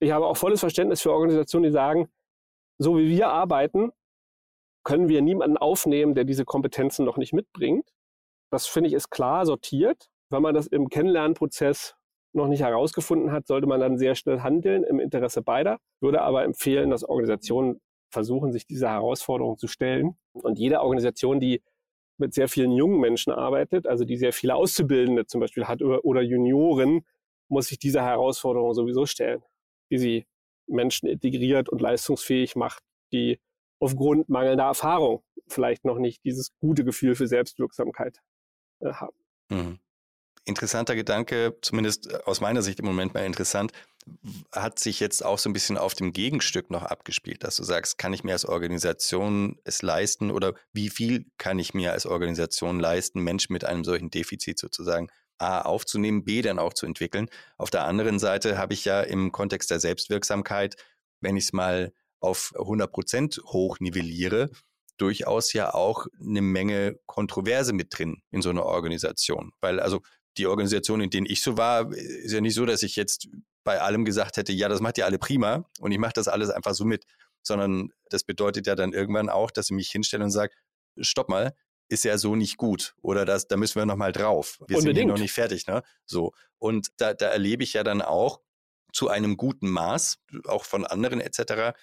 Ich 0.00 0.12
habe 0.12 0.26
auch 0.26 0.36
volles 0.36 0.60
Verständnis 0.60 1.02
für 1.02 1.12
Organisationen, 1.12 1.64
die 1.64 1.70
sagen, 1.70 2.08
so 2.78 2.96
wie 2.96 3.08
wir 3.08 3.28
arbeiten, 3.28 3.90
können 4.84 5.08
wir 5.08 5.20
niemanden 5.20 5.58
aufnehmen, 5.58 6.14
der 6.14 6.24
diese 6.24 6.44
Kompetenzen 6.44 7.04
noch 7.04 7.16
nicht 7.16 7.32
mitbringt. 7.32 7.90
Das 8.50 8.66
finde 8.66 8.88
ich 8.88 8.94
ist 8.94 9.10
klar 9.10 9.44
sortiert. 9.44 10.10
Wenn 10.30 10.42
man 10.42 10.54
das 10.54 10.66
im 10.66 10.88
Kennenlernprozess 10.88 11.96
noch 12.32 12.48
nicht 12.48 12.62
herausgefunden 12.62 13.32
hat, 13.32 13.46
sollte 13.46 13.66
man 13.66 13.80
dann 13.80 13.98
sehr 13.98 14.14
schnell 14.14 14.40
handeln 14.40 14.84
im 14.84 15.00
Interesse 15.00 15.42
beider. 15.42 15.78
Würde 16.00 16.22
aber 16.22 16.44
empfehlen, 16.44 16.90
dass 16.90 17.04
Organisationen 17.04 17.80
versuchen, 18.10 18.52
sich 18.52 18.66
dieser 18.66 18.90
Herausforderung 18.90 19.58
zu 19.58 19.68
stellen. 19.68 20.16
Und 20.32 20.58
jede 20.58 20.80
Organisation, 20.80 21.40
die 21.40 21.62
mit 22.18 22.34
sehr 22.34 22.48
vielen 22.48 22.72
jungen 22.72 23.00
Menschen 23.00 23.32
arbeitet, 23.32 23.86
also 23.86 24.04
die 24.04 24.16
sehr 24.16 24.32
viele 24.32 24.54
Auszubildende 24.54 25.26
zum 25.26 25.40
Beispiel 25.40 25.66
hat 25.66 25.82
oder 25.82 26.20
Junioren, 26.20 27.06
muss 27.48 27.68
sich 27.68 27.78
dieser 27.78 28.04
Herausforderung 28.04 28.74
sowieso 28.74 29.06
stellen, 29.06 29.42
wie 29.88 29.98
sie 29.98 30.26
Menschen 30.68 31.08
integriert 31.08 31.68
und 31.68 31.80
leistungsfähig 31.80 32.54
macht, 32.56 32.82
die 33.12 33.40
aufgrund 33.80 34.28
mangelnder 34.28 34.64
Erfahrung 34.64 35.22
vielleicht 35.48 35.84
noch 35.84 35.98
nicht 35.98 36.24
dieses 36.24 36.50
gute 36.60 36.84
Gefühl 36.84 37.14
für 37.14 37.26
Selbstwirksamkeit 37.26 38.18
äh, 38.80 38.92
haben. 38.92 39.16
Mhm 39.48 39.80
interessanter 40.50 40.94
Gedanke, 40.94 41.56
zumindest 41.62 42.12
äh, 42.12 42.18
aus 42.26 42.40
meiner 42.40 42.62
Sicht 42.62 42.78
im 42.80 42.86
Moment 42.86 43.14
mal 43.14 43.24
interessant, 43.24 43.72
hat 44.52 44.78
sich 44.78 45.00
jetzt 45.00 45.24
auch 45.24 45.38
so 45.38 45.48
ein 45.48 45.52
bisschen 45.52 45.78
auf 45.78 45.94
dem 45.94 46.12
Gegenstück 46.12 46.70
noch 46.70 46.82
abgespielt, 46.82 47.44
dass 47.44 47.56
du 47.56 47.64
sagst, 47.64 47.98
kann 47.98 48.12
ich 48.12 48.24
mir 48.24 48.32
als 48.32 48.44
Organisation 48.44 49.58
es 49.64 49.82
leisten 49.82 50.30
oder 50.30 50.54
wie 50.72 50.90
viel 50.90 51.26
kann 51.38 51.58
ich 51.58 51.74
mir 51.74 51.92
als 51.92 52.06
Organisation 52.06 52.80
leisten, 52.80 53.20
Menschen 53.20 53.52
mit 53.52 53.64
einem 53.64 53.84
solchen 53.84 54.10
Defizit 54.10 54.58
sozusagen 54.58 55.08
A 55.38 55.62
aufzunehmen, 55.62 56.24
B 56.24 56.42
dann 56.42 56.58
auch 56.58 56.74
zu 56.74 56.86
entwickeln. 56.86 57.28
Auf 57.56 57.70
der 57.70 57.84
anderen 57.84 58.18
Seite 58.18 58.58
habe 58.58 58.74
ich 58.74 58.84
ja 58.84 59.00
im 59.00 59.32
Kontext 59.32 59.70
der 59.70 59.80
Selbstwirksamkeit, 59.80 60.76
wenn 61.20 61.36
ich 61.36 61.44
es 61.44 61.52
mal 61.52 61.92
auf 62.20 62.52
100 62.58 62.92
Prozent 62.92 63.40
hochnivelliere, 63.46 64.50
durchaus 64.98 65.52
ja 65.54 65.72
auch 65.72 66.06
eine 66.20 66.42
Menge 66.42 66.98
Kontroverse 67.06 67.72
mit 67.72 67.98
drin 67.98 68.22
in 68.30 68.42
so 68.42 68.50
einer 68.50 68.66
Organisation. 68.66 69.52
Weil 69.60 69.80
also 69.80 70.02
die 70.36 70.46
Organisation, 70.46 71.00
in 71.00 71.10
denen 71.10 71.26
ich 71.26 71.42
so 71.42 71.56
war, 71.56 71.92
ist 71.92 72.32
ja 72.32 72.40
nicht 72.40 72.54
so, 72.54 72.64
dass 72.66 72.82
ich 72.82 72.96
jetzt 72.96 73.28
bei 73.64 73.80
allem 73.80 74.04
gesagt 74.04 74.36
hätte, 74.36 74.52
ja, 74.52 74.68
das 74.68 74.80
macht 74.80 74.98
ihr 74.98 75.06
alle 75.06 75.18
prima 75.18 75.64
und 75.80 75.92
ich 75.92 75.98
mache 75.98 76.12
das 76.14 76.28
alles 76.28 76.50
einfach 76.50 76.74
so 76.74 76.84
mit, 76.84 77.04
sondern 77.42 77.90
das 78.08 78.24
bedeutet 78.24 78.66
ja 78.66 78.74
dann 78.74 78.92
irgendwann 78.92 79.28
auch, 79.28 79.50
dass 79.50 79.66
ich 79.66 79.76
mich 79.76 79.90
hinstelle 79.90 80.24
und 80.24 80.30
sage, 80.30 80.52
stopp 81.00 81.28
mal, 81.28 81.54
ist 81.88 82.04
ja 82.04 82.16
so 82.18 82.36
nicht 82.36 82.56
gut 82.56 82.94
oder 83.02 83.24
das, 83.24 83.48
da 83.48 83.56
müssen 83.56 83.76
wir 83.76 83.86
nochmal 83.86 84.12
drauf. 84.12 84.58
Wir 84.60 84.78
Unbedingt. 84.78 84.84
sind 84.84 84.96
hier 84.96 85.06
noch 85.06 85.18
nicht 85.18 85.32
fertig, 85.32 85.66
ne? 85.66 85.82
So. 86.06 86.32
Und 86.58 86.88
da, 86.98 87.14
da 87.14 87.26
erlebe 87.26 87.64
ich 87.64 87.72
ja 87.72 87.82
dann 87.82 88.00
auch 88.00 88.40
zu 88.92 89.08
einem 89.08 89.36
guten 89.36 89.68
Maß, 89.68 90.18
auch 90.46 90.64
von 90.64 90.86
anderen 90.86 91.20
etc., 91.20 91.76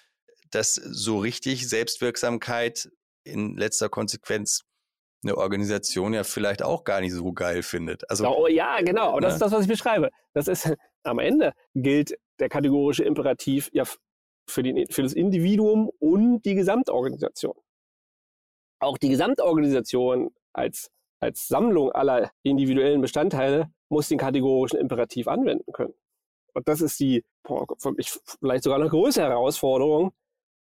dass 0.50 0.74
so 0.74 1.18
richtig 1.18 1.68
Selbstwirksamkeit 1.68 2.90
in 3.24 3.56
letzter 3.56 3.90
Konsequenz 3.90 4.64
eine 5.22 5.36
Organisation 5.36 6.14
ja 6.14 6.24
vielleicht 6.24 6.62
auch 6.62 6.84
gar 6.84 7.00
nicht 7.00 7.12
so 7.12 7.32
geil 7.32 7.62
findet. 7.62 8.08
Also, 8.10 8.28
oh, 8.28 8.46
ja, 8.46 8.80
genau. 8.80 9.10
Aber 9.10 9.20
das 9.20 9.34
ist 9.34 9.42
das, 9.42 9.52
was 9.52 9.62
ich 9.62 9.68
beschreibe. 9.68 10.10
Das 10.32 10.48
ist 10.48 10.72
am 11.02 11.18
Ende 11.18 11.52
gilt 11.74 12.16
der 12.38 12.48
kategorische 12.48 13.04
Imperativ 13.04 13.68
ja 13.72 13.84
für, 14.48 14.62
die, 14.62 14.86
für 14.90 15.02
das 15.02 15.12
Individuum 15.12 15.90
und 15.98 16.42
die 16.42 16.54
Gesamtorganisation. 16.54 17.54
Auch 18.80 18.96
die 18.96 19.08
Gesamtorganisation 19.08 20.30
als, 20.52 20.90
als 21.20 21.48
Sammlung 21.48 21.90
aller 21.92 22.30
individuellen 22.42 23.00
Bestandteile 23.00 23.70
muss 23.88 24.08
den 24.08 24.18
kategorischen 24.18 24.78
Imperativ 24.78 25.26
anwenden 25.26 25.72
können. 25.72 25.94
Und 26.54 26.68
das 26.68 26.80
ist 26.80 26.98
die 27.00 27.24
vielleicht 28.40 28.64
sogar 28.64 28.78
eine 28.78 28.88
größere 28.88 29.28
Herausforderung, 29.28 30.12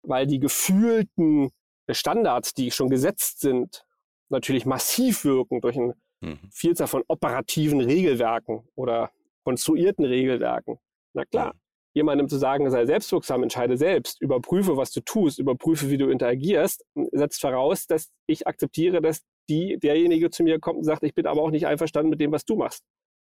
weil 0.03 0.27
die 0.27 0.39
gefühlten 0.39 1.51
Standards, 1.89 2.53
die 2.53 2.71
schon 2.71 2.89
gesetzt 2.89 3.39
sind, 3.41 3.84
natürlich 4.29 4.65
massiv 4.65 5.25
wirken 5.25 5.61
durch 5.61 5.77
eine 5.77 5.95
mhm. 6.21 6.39
Vielzahl 6.51 6.87
von 6.87 7.03
operativen 7.07 7.81
Regelwerken 7.81 8.67
oder 8.75 9.11
konstruierten 9.43 10.05
Regelwerken. 10.05 10.77
Na 11.13 11.25
klar, 11.25 11.53
mhm. 11.53 11.59
jemandem 11.93 12.27
zu 12.27 12.37
sagen, 12.37 12.69
sei 12.69 12.85
selbstwirksam, 12.85 13.43
entscheide 13.43 13.77
selbst, 13.77 14.21
überprüfe, 14.21 14.77
was 14.77 14.91
du 14.91 15.01
tust, 15.01 15.39
überprüfe, 15.39 15.89
wie 15.89 15.97
du 15.97 16.09
interagierst, 16.09 16.83
setzt 17.11 17.41
voraus, 17.41 17.87
dass 17.87 18.11
ich 18.27 18.47
akzeptiere, 18.47 19.01
dass 19.01 19.21
die, 19.49 19.77
derjenige 19.77 20.29
zu 20.29 20.43
mir 20.43 20.59
kommt 20.59 20.79
und 20.79 20.83
sagt, 20.83 21.03
ich 21.03 21.13
bin 21.13 21.27
aber 21.27 21.41
auch 21.41 21.51
nicht 21.51 21.67
einverstanden 21.67 22.09
mit 22.09 22.19
dem, 22.19 22.31
was 22.31 22.45
du 22.45 22.55
machst. 22.55 22.83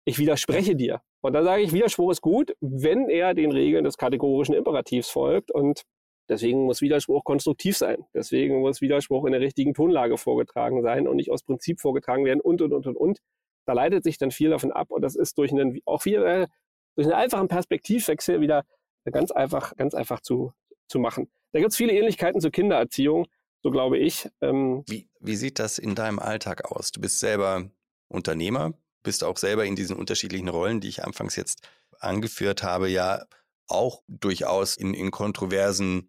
Ich 0.05 0.19
widerspreche 0.19 0.75
dir. 0.75 1.03
Und 1.21 1.35
dann 1.35 1.45
sage 1.45 1.63
ich, 1.63 1.73
Widerspruch 1.73 2.11
ist 2.11 2.23
gut, 2.23 2.55
wenn 2.61 3.09
er 3.11 3.35
den 3.35 3.53
Regeln 3.53 3.85
des 3.85 3.97
kategorischen 3.97 4.55
Imperativs 4.55 5.11
folgt 5.11 5.51
und 5.51 5.83
Deswegen 6.31 6.65
muss 6.65 6.81
Widerspruch 6.81 7.25
konstruktiv 7.25 7.77
sein. 7.77 8.05
Deswegen 8.15 8.61
muss 8.61 8.81
Widerspruch 8.81 9.25
in 9.25 9.33
der 9.33 9.41
richtigen 9.41 9.75
Tonlage 9.75 10.17
vorgetragen 10.17 10.81
sein 10.81 11.09
und 11.09 11.17
nicht 11.17 11.33
aus 11.33 11.43
Prinzip 11.43 11.81
vorgetragen 11.81 12.25
werden 12.25 12.41
und, 12.41 12.63
und, 12.63 12.73
und, 12.73 12.87
und, 12.87 12.97
und. 12.97 13.19
Da 13.67 13.73
leitet 13.73 14.05
sich 14.05 14.17
dann 14.17 14.31
viel 14.31 14.51
davon 14.51 14.71
ab 14.71 14.93
und 14.93 15.03
das 15.03 15.17
ist 15.17 15.37
durch 15.39 15.51
einen, 15.51 15.81
auch 15.87 16.05
wieder, 16.05 16.25
äh, 16.25 16.47
durch 16.95 17.09
einen 17.09 17.17
einfachen 17.17 17.49
Perspektivwechsel 17.49 18.41
wieder 18.41 18.65
ganz 19.11 19.33
einfach, 19.33 19.77
ganz 19.77 19.93
einfach 19.93 20.21
zu, 20.21 20.53
zu 20.87 21.01
machen. 21.01 21.29
Da 21.53 21.59
gibt 21.59 21.73
es 21.73 21.77
viele 21.77 21.93
Ähnlichkeiten 21.93 22.41
zur 22.41 22.53
Kindererziehung, 22.53 23.27
so 23.65 23.73
glaube 23.73 23.99
ich. 23.99 24.29
Ähm, 24.41 24.85
wie, 24.89 25.09
wie 25.19 25.35
sieht 25.35 25.59
das 25.59 25.79
in 25.79 25.97
deinem 25.97 26.21
Alltag 26.21 26.71
aus? 26.71 26.93
Du 26.93 27.01
bist 27.01 27.19
selber 27.19 27.69
Unternehmer, 28.07 28.75
bist 29.03 29.25
auch 29.25 29.37
selber 29.37 29.65
in 29.65 29.75
diesen 29.75 29.97
unterschiedlichen 29.97 30.49
Rollen, 30.49 30.81
die 30.81 30.89
ich 30.89 31.03
anfangs 31.03 31.35
jetzt 31.35 31.69
angeführt 31.99 32.63
habe, 32.63 32.89
ja 32.89 33.25
auch 33.67 34.03
durchaus 34.07 34.77
in, 34.77 34.95
in 34.95 35.11
kontroversen 35.11 36.09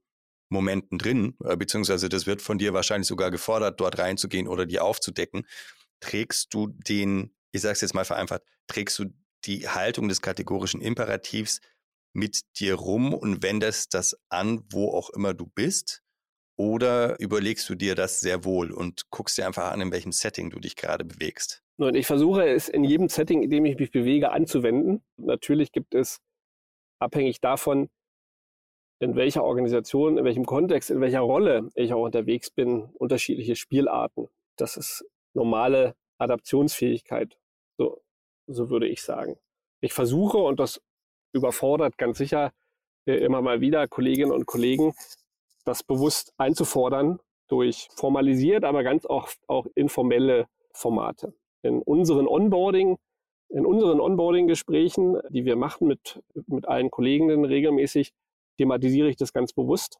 Momenten 0.51 0.97
drin, 0.97 1.35
äh, 1.43 1.55
beziehungsweise 1.55 2.09
das 2.09 2.27
wird 2.27 2.41
von 2.41 2.57
dir 2.57 2.73
wahrscheinlich 2.73 3.07
sogar 3.07 3.31
gefordert, 3.31 3.79
dort 3.79 3.97
reinzugehen 3.97 4.47
oder 4.47 4.65
die 4.65 4.79
aufzudecken. 4.79 5.47
Trägst 6.01 6.53
du 6.53 6.67
den, 6.67 7.33
ich 7.51 7.61
sage 7.61 7.73
es 7.73 7.81
jetzt 7.81 7.93
mal 7.93 8.05
vereinfacht, 8.05 8.43
trägst 8.67 8.99
du 8.99 9.05
die 9.45 9.67
Haltung 9.67 10.07
des 10.07 10.21
kategorischen 10.21 10.81
Imperativs 10.81 11.61
mit 12.13 12.41
dir 12.59 12.75
rum 12.75 13.13
und 13.13 13.41
wendest 13.41 13.93
das 13.93 14.17
an, 14.29 14.63
wo 14.69 14.91
auch 14.91 15.09
immer 15.11 15.33
du 15.33 15.47
bist? 15.47 16.03
Oder 16.57 17.19
überlegst 17.19 17.67
du 17.69 17.75
dir 17.75 17.95
das 17.95 18.19
sehr 18.19 18.43
wohl 18.43 18.71
und 18.71 19.09
guckst 19.09 19.37
dir 19.37 19.47
einfach 19.47 19.71
an, 19.71 19.81
in 19.81 19.91
welchem 19.91 20.11
Setting 20.11 20.49
du 20.49 20.59
dich 20.59 20.75
gerade 20.75 21.05
bewegst? 21.05 21.63
Und 21.77 21.95
ich 21.95 22.05
versuche 22.05 22.47
es 22.47 22.69
in 22.69 22.83
jedem 22.83 23.09
Setting, 23.09 23.41
in 23.41 23.49
dem 23.49 23.65
ich 23.65 23.79
mich 23.79 23.89
bewege, 23.89 24.31
anzuwenden. 24.31 25.01
Natürlich 25.17 25.71
gibt 25.71 25.95
es 25.95 26.19
abhängig 26.99 27.39
davon, 27.41 27.89
in 29.01 29.15
welcher 29.15 29.43
Organisation, 29.43 30.19
in 30.19 30.23
welchem 30.23 30.45
Kontext, 30.45 30.91
in 30.91 31.01
welcher 31.01 31.21
Rolle 31.21 31.71
ich 31.73 31.91
auch 31.91 32.03
unterwegs 32.03 32.51
bin, 32.51 32.83
unterschiedliche 32.93 33.55
Spielarten. 33.55 34.29
Das 34.57 34.77
ist 34.77 35.03
normale 35.33 35.95
Adaptionsfähigkeit, 36.19 37.35
so, 37.79 37.99
so 38.45 38.69
würde 38.69 38.87
ich 38.87 39.01
sagen. 39.01 39.37
Ich 39.81 39.93
versuche, 39.93 40.37
und 40.37 40.59
das 40.59 40.81
überfordert 41.33 41.97
ganz 41.97 42.19
sicher 42.19 42.53
äh, 43.07 43.15
immer 43.15 43.41
mal 43.41 43.59
wieder 43.59 43.87
Kolleginnen 43.87 44.31
und 44.31 44.45
Kollegen, 44.45 44.93
das 45.65 45.81
bewusst 45.81 46.33
einzufordern 46.37 47.19
durch 47.47 47.87
formalisiert, 47.95 48.63
aber 48.63 48.83
ganz 48.83 49.07
oft 49.07 49.39
auch 49.47 49.65
informelle 49.73 50.47
Formate. 50.73 51.33
In 51.63 51.81
unseren 51.81 52.27
Onboarding, 52.27 52.99
in 53.49 53.65
unseren 53.65 53.99
Onboarding-Gesprächen, 53.99 55.17
die 55.29 55.45
wir 55.45 55.55
machen 55.55 55.87
mit, 55.87 56.21
mit 56.45 56.67
allen 56.67 56.91
Kollegen 56.91 57.43
regelmäßig, 57.43 58.13
thematisiere 58.61 59.09
ich 59.09 59.15
das 59.15 59.33
ganz 59.33 59.53
bewusst 59.53 59.97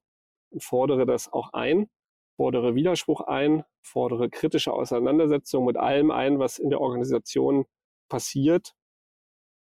und 0.51 0.63
fordere 0.63 1.07
das 1.07 1.33
auch 1.33 1.51
ein, 1.53 1.89
fordere 2.37 2.75
Widerspruch 2.75 3.21
ein, 3.21 3.63
fordere 3.83 4.29
kritische 4.29 4.71
Auseinandersetzung 4.71 5.65
mit 5.65 5.77
allem 5.77 6.11
ein, 6.11 6.37
was 6.37 6.59
in 6.59 6.69
der 6.69 6.79
Organisation 6.79 7.65
passiert 8.07 8.75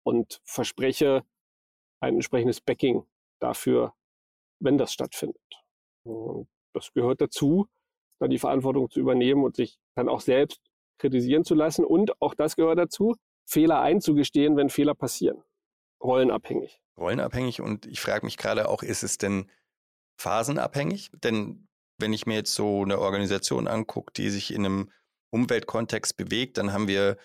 und 0.03 0.41
verspreche 0.43 1.23
ein 2.01 2.15
entsprechendes 2.15 2.59
Backing 2.59 3.05
dafür, 3.39 3.93
wenn 4.59 4.77
das 4.77 4.91
stattfindet. 4.91 5.41
Und 6.03 6.49
das 6.73 6.91
gehört 6.91 7.21
dazu, 7.21 7.67
dann 8.19 8.29
die 8.29 8.39
Verantwortung 8.39 8.89
zu 8.89 8.99
übernehmen 8.99 9.43
und 9.45 9.55
sich 9.55 9.79
dann 9.95 10.09
auch 10.09 10.19
selbst 10.19 10.59
kritisieren 10.97 11.45
zu 11.45 11.55
lassen 11.55 11.85
und 11.85 12.21
auch 12.21 12.35
das 12.35 12.55
gehört 12.57 12.77
dazu, 12.77 13.15
Fehler 13.45 13.81
einzugestehen, 13.81 14.57
wenn 14.57 14.69
Fehler 14.69 14.95
passieren. 14.95 15.43
Rollenabhängig. 16.03 16.81
Rollenabhängig 17.01 17.61
und 17.61 17.85
ich 17.85 17.99
frage 17.99 18.25
mich 18.25 18.37
gerade 18.37 18.69
auch, 18.69 18.83
ist 18.83 19.03
es 19.03 19.17
denn 19.17 19.49
phasenabhängig? 20.17 21.11
Denn 21.23 21.67
wenn 21.97 22.13
ich 22.13 22.25
mir 22.25 22.35
jetzt 22.35 22.53
so 22.53 22.83
eine 22.83 22.99
Organisation 22.99 23.67
angucke, 23.67 24.13
die 24.13 24.29
sich 24.29 24.53
in 24.53 24.65
einem 24.65 24.91
Umweltkontext 25.31 26.17
bewegt, 26.17 26.57
dann 26.57 26.73
haben 26.73 26.87
wir 26.87 27.17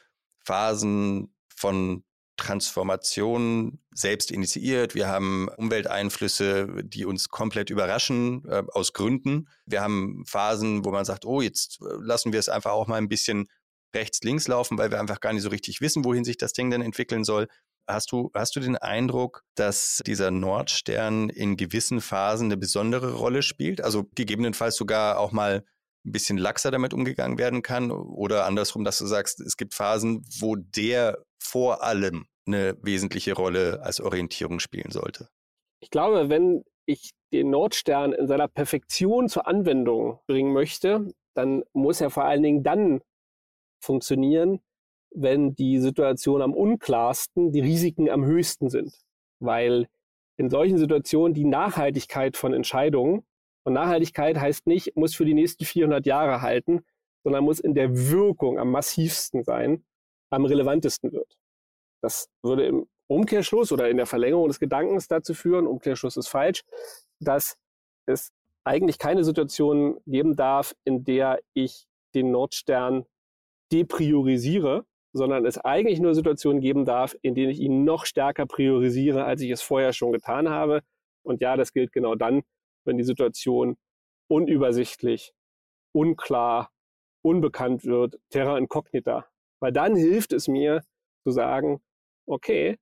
Phasen 0.45 1.35
von 1.55 2.05
Transformation 2.37 3.79
selbst 3.93 4.31
initiiert. 4.31 4.95
Wir 4.95 5.09
haben 5.09 5.49
Umwelteinflüsse, 5.57 6.85
die 6.85 7.07
uns 7.07 7.31
komplett 7.31 7.71
überraschen, 7.71 8.45
äh, 8.47 8.63
aus 8.73 8.93
Gründen. 8.93 9.49
Wir 9.65 9.81
haben 9.81 10.25
Phasen, 10.27 10.85
wo 10.85 10.91
man 10.91 11.05
sagt, 11.05 11.25
oh, 11.25 11.41
jetzt 11.41 11.79
lassen 11.81 12.33
wir 12.33 12.41
es 12.41 12.49
einfach 12.49 12.73
auch 12.73 12.87
mal 12.87 12.97
ein 12.97 13.09
bisschen 13.09 13.49
rechts, 13.95 14.23
links 14.23 14.49
laufen, 14.49 14.77
weil 14.77 14.91
wir 14.91 15.01
einfach 15.01 15.21
gar 15.21 15.33
nicht 15.33 15.43
so 15.43 15.49
richtig 15.49 15.81
wissen, 15.81 16.05
wohin 16.05 16.25
sich 16.25 16.37
das 16.37 16.53
Ding 16.53 16.71
denn 16.71 16.83
entwickeln 16.83 17.25
soll. 17.25 17.49
Hast 17.89 18.11
du, 18.11 18.31
hast 18.35 18.57
du 18.57 18.61
den 18.61 18.77
Eindruck, 18.77 19.45
dass 19.55 20.03
dieser 20.05 20.31
Nordstern 20.31 21.29
in 21.29 21.57
gewissen 21.57 22.01
Phasen 22.01 22.47
eine 22.47 22.57
besondere 22.57 23.15
Rolle 23.15 23.43
spielt? 23.43 23.81
Also 23.81 24.07
gegebenenfalls 24.15 24.77
sogar 24.77 25.19
auch 25.19 25.31
mal 25.31 25.65
ein 26.05 26.13
bisschen 26.13 26.39
laxer 26.39 26.71
damit 26.71 26.95
umgegangen 26.95 27.39
werden 27.39 27.63
kann 27.63 27.91
oder 27.91 28.45
andersrum, 28.45 28.85
dass 28.85 28.99
du 28.99 29.07
sagst, 29.07 29.41
es 29.41 29.57
gibt 29.57 29.75
Phasen, 29.75 30.27
wo 30.41 30.57
der 30.57 31.19
vor 31.39 31.83
allem 31.83 32.27
eine 32.47 32.77
wesentliche 32.83 33.35
Rolle 33.35 33.83
als 33.83 34.01
Orientierung 34.01 34.61
spielen 34.61 34.91
sollte? 34.91 35.29
Ich 35.81 35.91
glaube, 35.91 36.29
wenn 36.29 36.65
ich 36.87 37.11
den 37.33 37.51
Nordstern 37.51 38.13
in 38.13 38.27
seiner 38.27 38.49
Perfektion 38.49 39.29
zur 39.29 39.47
Anwendung 39.47 40.21
bringen 40.27 40.53
möchte, 40.53 41.13
dann 41.35 41.65
muss 41.73 42.01
er 42.01 42.11
vor 42.11 42.25
allen 42.25 42.43
Dingen 42.43 42.63
dann 42.63 43.01
funktionieren, 43.83 44.61
wenn 45.15 45.55
die 45.55 45.81
Situation 45.81 46.43
am 46.43 46.55
unklarsten, 46.55 47.53
die 47.53 47.61
Risiken 47.61 48.11
am 48.11 48.25
höchsten 48.25 48.69
sind. 48.69 48.95
Weil 49.41 49.89
in 50.37 50.51
solchen 50.51 50.79
Situationen 50.79 51.35
die 51.35 51.45
Nachhaltigkeit 51.45 52.37
von 52.37 52.53
Entscheidungen 52.53 53.25
und 53.65 53.73
Nachhaltigkeit 53.73 54.39
heißt 54.39 54.67
nicht, 54.67 54.97
muss 54.97 55.15
für 55.15 55.25
die 55.25 55.35
nächsten 55.35 55.65
400 55.65 56.07
Jahre 56.07 56.43
halten, 56.43 56.85
sondern 57.25 57.45
muss 57.45 57.59
in 57.59 57.75
der 57.75 58.11
Wirkung 58.11 58.59
am 58.59 58.71
massivsten 58.71 59.43
sein, 59.43 59.85
am 60.31 60.45
relevantesten 60.45 61.13
wird. 61.13 61.37
Das 62.03 62.29
würde 62.43 62.67
im 62.67 62.87
Umkehrschluss 63.09 63.73
oder 63.73 63.89
in 63.89 63.97
der 63.97 64.07
Verlängerung 64.07 64.49
des 64.49 64.61
Gedankens 64.61 65.09
dazu 65.09 65.35
führen, 65.35 65.67
Umkehrschluss 65.67 66.17
ist 66.17 66.29
falsch, 66.29 66.63
dass 67.21 67.57
es 68.07 68.31
eigentlich 68.65 68.99
keine 68.99 69.25
Situation 69.25 69.99
geben 70.07 70.37
darf, 70.37 70.75
in 70.85 71.05
der 71.05 71.41
ich 71.55 71.87
den 72.15 72.31
Nordstern 72.31 73.07
depriorisiere, 73.73 74.85
sondern 75.17 75.47
es 75.47 75.59
eigentlich 75.59 75.99
nur 76.01 76.15
Situationen 76.15 76.61
geben 76.61 76.85
darf, 76.85 77.17
in 77.23 77.35
denen 77.35 77.51
ich 77.51 77.61
ihn 77.61 77.85
noch 77.85 78.05
stärker 78.05 78.47
priorisiere, 78.47 79.25
als 79.25 79.41
ich 79.41 79.51
es 79.51 79.63
vorher 79.63 79.93
schon 79.93 80.13
getan 80.13 80.49
habe. 80.49 80.83
Und 81.23 81.41
ja, 81.41 81.57
das 81.57 81.73
gilt 81.73 81.93
genau 81.93 82.15
dann, 82.15 82.43
wenn 82.85 82.99
die 82.99 83.05
Situation 83.05 83.77
unübersichtlich, 84.29 85.33
unklar, 85.93 86.71
unbekannt 87.23 87.85
wird, 87.85 88.19
terra 88.31 88.59
incognita. 88.59 89.27
Weil 89.61 89.73
dann 89.73 89.97
hilft 89.97 90.33
es 90.33 90.49
mir 90.49 90.83
zu 91.25 91.31
sagen, 91.31 91.81
okay, 92.27 92.77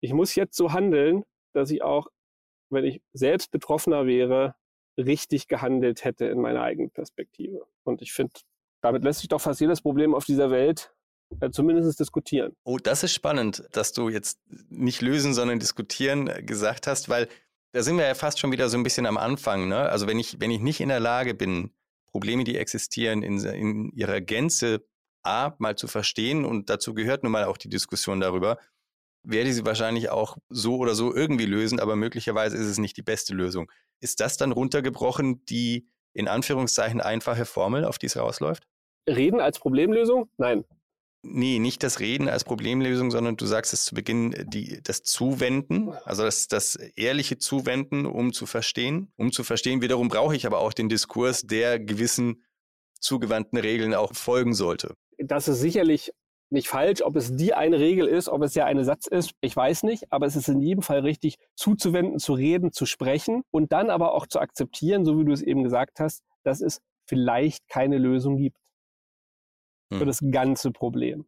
ich 0.00 0.12
muss 0.12 0.34
jetzt 0.34 0.56
so 0.56 0.72
handeln, 0.72 1.24
dass 1.54 1.70
ich 1.70 1.82
auch, 1.82 2.08
wenn 2.70 2.84
ich 2.84 3.00
selbst 3.12 3.50
Betroffener 3.50 4.06
wäre, 4.06 4.54
richtig 4.98 5.46
gehandelt 5.46 6.04
hätte 6.04 6.26
in 6.26 6.40
meiner 6.40 6.62
eigenen 6.62 6.90
Perspektive. 6.90 7.66
Und 7.84 8.02
ich 8.02 8.12
finde, 8.12 8.32
damit 8.82 9.04
lässt 9.04 9.20
sich 9.20 9.28
doch 9.28 9.40
fast 9.40 9.60
jedes 9.60 9.80
Problem 9.80 10.14
auf 10.14 10.24
dieser 10.24 10.50
Welt 10.50 10.92
äh, 11.40 11.50
zumindest 11.50 12.00
diskutieren. 12.00 12.54
Oh, 12.64 12.78
das 12.78 13.02
ist 13.02 13.12
spannend, 13.12 13.64
dass 13.72 13.92
du 13.92 14.08
jetzt 14.08 14.38
nicht 14.68 15.02
lösen, 15.02 15.34
sondern 15.34 15.58
diskutieren 15.58 16.28
äh, 16.28 16.42
gesagt 16.42 16.86
hast, 16.86 17.08
weil 17.08 17.28
da 17.72 17.82
sind 17.82 17.98
wir 17.98 18.06
ja 18.06 18.14
fast 18.14 18.38
schon 18.38 18.50
wieder 18.52 18.68
so 18.68 18.78
ein 18.78 18.82
bisschen 18.82 19.06
am 19.06 19.18
Anfang. 19.18 19.68
Ne? 19.68 19.76
Also 19.76 20.06
wenn 20.06 20.18
ich, 20.18 20.40
wenn 20.40 20.50
ich 20.50 20.60
nicht 20.60 20.80
in 20.80 20.88
der 20.88 21.00
Lage 21.00 21.34
bin, 21.34 21.70
Probleme, 22.10 22.44
die 22.44 22.56
existieren, 22.56 23.22
in, 23.22 23.38
in 23.44 23.92
ihrer 23.92 24.20
Gänze 24.20 24.84
A, 25.22 25.54
mal 25.58 25.76
zu 25.76 25.86
verstehen 25.86 26.44
und 26.44 26.70
dazu 26.70 26.94
gehört 26.94 27.22
nun 27.22 27.32
mal 27.32 27.44
auch 27.44 27.58
die 27.58 27.68
Diskussion 27.68 28.20
darüber, 28.20 28.58
werde 29.22 29.50
ich 29.50 29.56
sie 29.56 29.66
wahrscheinlich 29.66 30.08
auch 30.08 30.38
so 30.48 30.76
oder 30.76 30.94
so 30.94 31.14
irgendwie 31.14 31.44
lösen, 31.44 31.80
aber 31.80 31.96
möglicherweise 31.96 32.56
ist 32.56 32.66
es 32.66 32.78
nicht 32.78 32.96
die 32.96 33.02
beste 33.02 33.34
Lösung. 33.34 33.70
Ist 34.00 34.20
das 34.20 34.38
dann 34.38 34.52
runtergebrochen 34.52 35.44
die 35.44 35.88
in 36.14 36.28
Anführungszeichen 36.28 37.00
einfache 37.00 37.44
Formel, 37.44 37.84
auf 37.84 37.98
die 37.98 38.06
es 38.06 38.16
rausläuft? 38.16 38.66
Reden 39.08 39.40
als 39.40 39.58
Problemlösung? 39.58 40.30
Nein. 40.38 40.64
Nee, 41.30 41.58
nicht 41.58 41.82
das 41.82 42.00
Reden 42.00 42.28
als 42.28 42.44
Problemlösung, 42.44 43.10
sondern 43.10 43.36
du 43.36 43.46
sagst 43.46 43.72
es 43.72 43.84
zu 43.84 43.94
Beginn, 43.94 44.34
die, 44.48 44.80
das 44.82 45.02
Zuwenden, 45.02 45.92
also 46.04 46.24
das, 46.24 46.48
das 46.48 46.76
ehrliche 46.96 47.38
Zuwenden, 47.38 48.06
um 48.06 48.32
zu 48.32 48.46
verstehen. 48.46 49.12
Um 49.16 49.32
zu 49.32 49.44
verstehen, 49.44 49.82
wiederum 49.82 50.08
brauche 50.08 50.34
ich 50.34 50.46
aber 50.46 50.58
auch 50.60 50.72
den 50.72 50.88
Diskurs, 50.88 51.42
der 51.42 51.78
gewissen 51.78 52.44
zugewandten 53.00 53.58
Regeln 53.58 53.94
auch 53.94 54.14
folgen 54.14 54.54
sollte. 54.54 54.94
Das 55.18 55.48
ist 55.48 55.60
sicherlich 55.60 56.12
nicht 56.50 56.68
falsch. 56.68 57.02
Ob 57.02 57.16
es 57.16 57.36
die 57.36 57.54
eine 57.54 57.78
Regel 57.78 58.06
ist, 58.06 58.28
ob 58.28 58.42
es 58.42 58.54
ja 58.54 58.64
eine 58.64 58.84
Satz 58.84 59.06
ist, 59.06 59.32
ich 59.40 59.54
weiß 59.54 59.82
nicht. 59.82 60.10
Aber 60.10 60.26
es 60.26 60.36
ist 60.36 60.48
in 60.48 60.60
jedem 60.60 60.82
Fall 60.82 61.00
richtig, 61.00 61.36
zuzuwenden, 61.54 62.18
zu 62.18 62.32
reden, 62.32 62.72
zu 62.72 62.86
sprechen 62.86 63.42
und 63.50 63.72
dann 63.72 63.90
aber 63.90 64.14
auch 64.14 64.26
zu 64.26 64.40
akzeptieren, 64.40 65.04
so 65.04 65.18
wie 65.18 65.24
du 65.24 65.32
es 65.32 65.42
eben 65.42 65.62
gesagt 65.62 66.00
hast, 66.00 66.22
dass 66.42 66.60
es 66.60 66.80
vielleicht 67.06 67.68
keine 67.68 67.98
Lösung 67.98 68.36
gibt 68.36 68.58
für 69.92 70.00
hm. 70.00 70.06
das 70.06 70.20
ganze 70.30 70.70
Problem. 70.70 71.26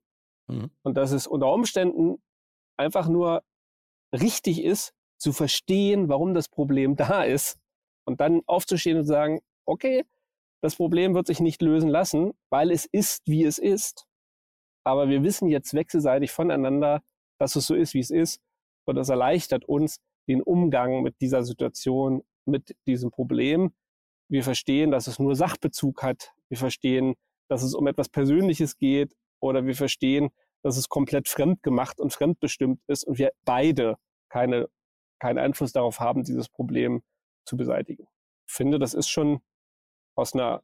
Mhm. 0.48 0.70
Und 0.82 0.96
dass 0.96 1.12
es 1.12 1.26
unter 1.26 1.52
Umständen 1.52 2.22
einfach 2.76 3.08
nur 3.08 3.42
richtig 4.12 4.62
ist, 4.62 4.92
zu 5.18 5.32
verstehen, 5.32 6.08
warum 6.08 6.34
das 6.34 6.48
Problem 6.48 6.96
da 6.96 7.22
ist 7.22 7.58
und 8.04 8.20
dann 8.20 8.42
aufzustehen 8.46 8.98
und 8.98 9.04
zu 9.04 9.08
sagen, 9.08 9.40
okay, 9.66 10.04
das 10.62 10.76
Problem 10.76 11.14
wird 11.14 11.26
sich 11.26 11.40
nicht 11.40 11.62
lösen 11.62 11.88
lassen, 11.88 12.32
weil 12.50 12.70
es 12.70 12.84
ist, 12.84 13.26
wie 13.26 13.44
es 13.44 13.58
ist. 13.58 14.06
Aber 14.84 15.08
wir 15.08 15.22
wissen 15.22 15.48
jetzt 15.48 15.74
wechselseitig 15.74 16.32
voneinander, 16.32 17.02
dass 17.38 17.56
es 17.56 17.66
so 17.66 17.74
ist, 17.74 17.94
wie 17.94 18.00
es 18.00 18.10
ist. 18.10 18.40
Und 18.86 18.96
das 18.96 19.08
erleichtert 19.08 19.64
uns 19.64 20.00
den 20.28 20.42
Umgang 20.42 21.02
mit 21.02 21.20
dieser 21.20 21.44
Situation, 21.44 22.22
mit 22.44 22.76
diesem 22.86 23.10
Problem. 23.10 23.72
Wir 24.28 24.42
verstehen, 24.42 24.90
dass 24.90 25.06
es 25.06 25.18
nur 25.18 25.34
Sachbezug 25.34 26.02
hat. 26.02 26.32
Wir 26.48 26.58
verstehen, 26.58 27.14
dass 27.50 27.62
es 27.62 27.74
um 27.74 27.86
etwas 27.86 28.08
Persönliches 28.08 28.78
geht 28.78 29.14
oder 29.40 29.66
wir 29.66 29.74
verstehen, 29.74 30.30
dass 30.62 30.76
es 30.76 30.88
komplett 30.88 31.28
fremdgemacht 31.28 32.00
und 32.00 32.12
fremdbestimmt 32.12 32.80
ist 32.86 33.04
und 33.04 33.18
wir 33.18 33.32
beide 33.44 33.96
keine, 34.28 34.68
keinen 35.18 35.38
Einfluss 35.38 35.72
darauf 35.72 36.00
haben, 36.00 36.22
dieses 36.22 36.48
Problem 36.48 37.02
zu 37.44 37.56
beseitigen. 37.56 38.06
Ich 38.46 38.54
finde, 38.54 38.78
das 38.78 38.94
ist 38.94 39.08
schon 39.08 39.40
aus 40.16 40.34
einer 40.34 40.62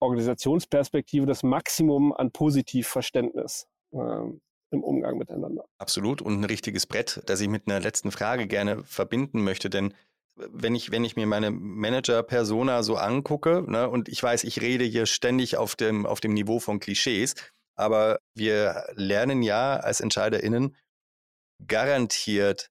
Organisationsperspektive 0.00 1.26
das 1.26 1.42
Maximum 1.42 2.12
an 2.12 2.30
Positivverständnis 2.32 3.68
äh, 3.92 3.96
im 3.96 4.82
Umgang 4.82 5.18
miteinander. 5.18 5.64
Absolut 5.78 6.22
und 6.22 6.40
ein 6.40 6.44
richtiges 6.44 6.86
Brett, 6.86 7.22
das 7.26 7.40
ich 7.40 7.48
mit 7.48 7.68
einer 7.68 7.80
letzten 7.80 8.10
Frage 8.10 8.46
gerne 8.46 8.82
verbinden 8.84 9.44
möchte, 9.44 9.70
denn 9.70 9.94
wenn 10.36 10.74
ich, 10.74 10.90
wenn 10.90 11.04
ich 11.04 11.16
mir 11.16 11.26
meine 11.26 11.50
Manager-Persona 11.50 12.82
so 12.82 12.96
angucke, 12.96 13.64
ne, 13.66 13.88
und 13.88 14.08
ich 14.08 14.22
weiß, 14.22 14.44
ich 14.44 14.60
rede 14.60 14.84
hier 14.84 15.06
ständig 15.06 15.56
auf 15.56 15.76
dem, 15.76 16.06
auf 16.06 16.20
dem 16.20 16.34
Niveau 16.34 16.60
von 16.60 16.78
Klischees, 16.78 17.34
aber 17.74 18.20
wir 18.34 18.86
lernen 18.94 19.42
ja 19.42 19.76
als 19.76 20.00
EntscheiderInnen 20.00 20.76
garantiert 21.66 22.70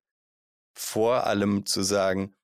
vor 0.78 1.26
allem 1.26 1.66
zu 1.66 1.84
sagen, 1.84 2.36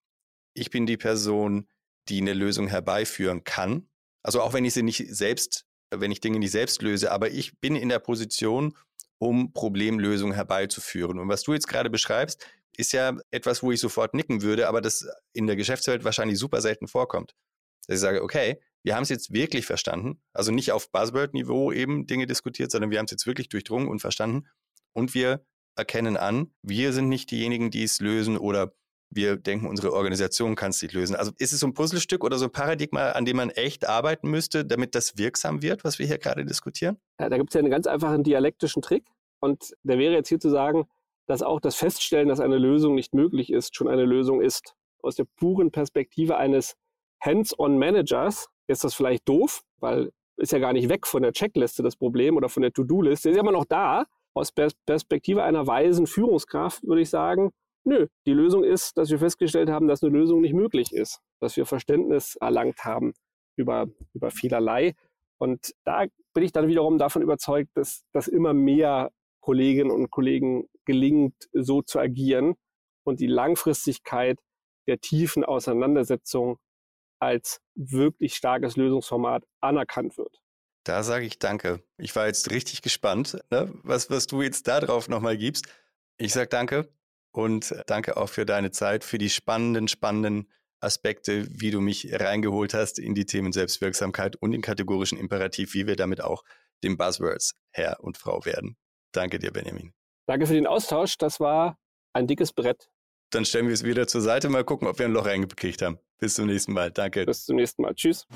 ich 0.53 0.69
bin 0.69 0.85
die 0.85 0.97
Person, 0.97 1.67
die 2.09 2.21
eine 2.21 2.33
Lösung 2.33 2.67
herbeiführen 2.67 3.43
kann. 3.43 3.89
Also 4.23 4.41
auch 4.41 4.53
wenn 4.53 4.65
ich 4.65 4.73
sie 4.73 4.83
nicht 4.83 5.03
selbst, 5.15 5.65
wenn 5.91 6.11
ich 6.11 6.21
Dinge 6.21 6.39
nicht 6.39 6.51
selbst 6.51 6.81
löse, 6.81 7.11
aber 7.11 7.29
ich 7.29 7.59
bin 7.59 7.75
in 7.75 7.89
der 7.89 7.99
Position, 7.99 8.77
um 9.19 9.53
Problemlösungen 9.53 10.33
herbeizuführen. 10.33 11.19
Und 11.19 11.29
was 11.29 11.43
du 11.43 11.53
jetzt 11.53 11.67
gerade 11.67 11.89
beschreibst, 11.89 12.45
ist 12.77 12.93
ja 12.93 13.17
etwas, 13.31 13.63
wo 13.63 13.71
ich 13.71 13.79
sofort 13.79 14.13
nicken 14.13 14.41
würde, 14.41 14.67
aber 14.67 14.81
das 14.81 15.07
in 15.33 15.47
der 15.47 15.55
Geschäftswelt 15.55 16.03
wahrscheinlich 16.03 16.39
super 16.39 16.61
selten 16.61 16.87
vorkommt. 16.87 17.35
Dass 17.87 17.95
ich 17.95 18.01
sage, 18.01 18.23
okay, 18.23 18.61
wir 18.83 18.95
haben 18.95 19.03
es 19.03 19.09
jetzt 19.09 19.33
wirklich 19.33 19.65
verstanden, 19.65 20.21
also 20.33 20.51
nicht 20.51 20.71
auf 20.71 20.91
Buzzword-Niveau 20.91 21.71
eben 21.71 22.07
Dinge 22.07 22.25
diskutiert, 22.25 22.71
sondern 22.71 22.91
wir 22.91 22.97
haben 22.97 23.05
es 23.05 23.11
jetzt 23.11 23.27
wirklich 23.27 23.49
durchdrungen 23.49 23.87
und 23.87 23.99
verstanden 23.99 24.47
und 24.93 25.13
wir 25.13 25.45
erkennen 25.75 26.17
an, 26.17 26.53
wir 26.61 26.93
sind 26.93 27.09
nicht 27.09 27.31
diejenigen, 27.31 27.71
die 27.71 27.83
es 27.83 27.99
lösen 27.99 28.37
oder 28.37 28.73
wir 29.13 29.35
denken, 29.35 29.67
unsere 29.67 29.93
Organisation 29.93 30.55
kann 30.55 30.71
es 30.71 30.81
nicht 30.81 30.93
lösen. 30.93 31.15
Also 31.15 31.31
ist 31.37 31.51
es 31.51 31.59
so 31.59 31.67
ein 31.67 31.73
Puzzlestück 31.73 32.23
oder 32.23 32.37
so 32.37 32.45
ein 32.45 32.51
Paradigma, 32.51 33.11
an 33.11 33.25
dem 33.25 33.37
man 33.37 33.49
echt 33.49 33.87
arbeiten 33.87 34.29
müsste, 34.29 34.65
damit 34.65 34.95
das 34.95 35.17
wirksam 35.17 35.61
wird, 35.61 35.83
was 35.83 35.99
wir 35.99 36.07
hier 36.07 36.17
gerade 36.17 36.45
diskutieren? 36.45 36.97
Ja, 37.19 37.29
da 37.29 37.37
gibt 37.37 37.49
es 37.49 37.53
ja 37.53 37.59
einen 37.59 37.69
ganz 37.69 37.87
einfachen 37.87 38.23
dialektischen 38.23 38.81
Trick 38.81 39.03
und 39.41 39.75
der 39.83 39.97
wäre 39.97 40.13
jetzt 40.13 40.29
hier 40.29 40.39
zu 40.39 40.49
sagen, 40.49 40.87
dass 41.27 41.41
auch 41.43 41.59
das 41.59 41.75
Feststellen, 41.75 42.29
dass 42.29 42.39
eine 42.39 42.57
Lösung 42.57 42.95
nicht 42.95 43.13
möglich 43.13 43.51
ist, 43.51 43.75
schon 43.75 43.87
eine 43.87 44.05
Lösung 44.05 44.41
ist. 44.41 44.75
Aus 45.01 45.15
der 45.15 45.25
puren 45.37 45.71
Perspektive 45.71 46.37
eines 46.37 46.75
Hands-on-Managers 47.23 48.49
ist 48.67 48.83
das 48.83 48.93
vielleicht 48.93 49.27
doof, 49.27 49.61
weil 49.79 50.11
ist 50.37 50.51
ja 50.51 50.59
gar 50.59 50.73
nicht 50.73 50.89
weg 50.89 51.05
von 51.05 51.21
der 51.21 51.33
Checkliste 51.33 51.83
das 51.83 51.95
Problem 51.95 52.35
oder 52.35 52.49
von 52.49 52.63
der 52.63 52.73
To-Do-Liste, 52.73 53.29
ist 53.29 53.35
ja 53.35 53.41
immer 53.41 53.51
noch 53.51 53.65
da. 53.65 54.05
Aus 54.33 54.51
Perspektive 54.51 55.43
einer 55.43 55.67
weisen 55.67 56.07
Führungskraft 56.07 56.83
würde 56.83 57.01
ich 57.01 57.09
sagen, 57.09 57.51
nö, 57.83 58.07
die 58.25 58.33
Lösung 58.33 58.63
ist, 58.63 58.97
dass 58.97 59.09
wir 59.09 59.19
festgestellt 59.19 59.69
haben, 59.69 59.87
dass 59.87 60.01
eine 60.01 60.11
Lösung 60.11 60.41
nicht 60.41 60.53
möglich 60.53 60.93
ist, 60.93 61.19
dass 61.39 61.57
wir 61.57 61.65
Verständnis 61.65 62.37
erlangt 62.37 62.85
haben 62.85 63.13
über, 63.55 63.87
über 64.13 64.31
vielerlei. 64.31 64.95
Und 65.37 65.73
da 65.83 66.05
bin 66.33 66.43
ich 66.43 66.53
dann 66.53 66.67
wiederum 66.67 66.97
davon 66.97 67.21
überzeugt, 67.21 67.71
dass, 67.75 68.03
dass 68.13 68.27
immer 68.27 68.53
mehr 68.53 69.11
Kolleginnen 69.41 69.91
und 69.91 70.09
Kollegen 70.09 70.69
gelingt, 70.85 71.35
so 71.51 71.81
zu 71.81 71.99
agieren 71.99 72.55
und 73.03 73.19
die 73.19 73.27
Langfristigkeit 73.27 74.39
der 74.87 74.99
tiefen 74.99 75.43
Auseinandersetzung 75.43 76.57
als 77.19 77.59
wirklich 77.75 78.35
starkes 78.35 78.75
Lösungsformat 78.77 79.43
anerkannt 79.59 80.17
wird. 80.17 80.41
Da 80.83 81.03
sage 81.03 81.25
ich 81.25 81.37
danke. 81.37 81.83
Ich 81.97 82.15
war 82.15 82.25
jetzt 82.25 82.49
richtig 82.49 82.81
gespannt, 82.81 83.37
ne? 83.51 83.71
was, 83.83 84.09
was 84.09 84.25
du 84.25 84.41
jetzt 84.41 84.67
da 84.67 84.79
drauf 84.79 85.07
nochmal 85.07 85.37
gibst. 85.37 85.67
Ich 86.17 86.33
sage 86.33 86.49
danke 86.49 86.89
und 87.31 87.75
danke 87.85 88.17
auch 88.17 88.29
für 88.29 88.45
deine 88.45 88.71
Zeit, 88.71 89.03
für 89.03 89.19
die 89.19 89.29
spannenden, 89.29 89.87
spannenden 89.87 90.51
Aspekte, 90.79 91.47
wie 91.51 91.69
du 91.69 91.79
mich 91.79 92.11
reingeholt 92.11 92.73
hast 92.73 92.97
in 92.97 93.13
die 93.13 93.27
Themen 93.27 93.51
Selbstwirksamkeit 93.51 94.35
und 94.35 94.51
den 94.51 94.63
kategorischen 94.63 95.19
Imperativ, 95.19 95.75
wie 95.75 95.85
wir 95.85 95.95
damit 95.95 96.21
auch 96.21 96.43
den 96.83 96.97
Buzzwords 96.97 97.53
Herr 97.69 97.99
und 98.03 98.17
Frau 98.17 98.43
werden. 98.45 98.75
Danke 99.11 99.39
dir, 99.39 99.51
Benjamin. 99.51 99.93
Danke 100.27 100.47
für 100.47 100.53
den 100.53 100.67
Austausch. 100.67 101.17
Das 101.17 101.39
war 101.39 101.77
ein 102.13 102.27
dickes 102.27 102.53
Brett. 102.53 102.89
Dann 103.31 103.45
stellen 103.45 103.67
wir 103.67 103.73
es 103.73 103.83
wieder 103.83 104.07
zur 104.07 104.21
Seite, 104.21 104.49
mal 104.49 104.65
gucken, 104.65 104.87
ob 104.87 104.99
wir 104.99 105.05
ein 105.05 105.13
Loch 105.13 105.25
reingekriegt 105.25 105.81
haben. 105.81 105.99
Bis 106.19 106.35
zum 106.35 106.47
nächsten 106.47 106.73
Mal. 106.73 106.91
Danke. 106.91 107.25
Bis 107.25 107.45
zum 107.45 107.55
nächsten 107.55 107.81
Mal. 107.81 107.95
Tschüss. 107.95 108.27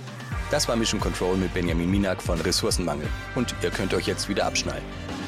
Das 0.51 0.67
war 0.67 0.75
Mission 0.75 1.01
Control 1.01 1.35
mit 1.37 1.53
Benjamin 1.53 1.91
Minak 1.91 2.21
von 2.21 2.39
Ressourcenmangel. 2.39 3.07
Und 3.35 3.53
ihr 3.61 3.71
könnt 3.71 3.93
euch 3.93 4.07
jetzt 4.07 4.29
wieder 4.29 4.45
abschnallen. 4.45 4.83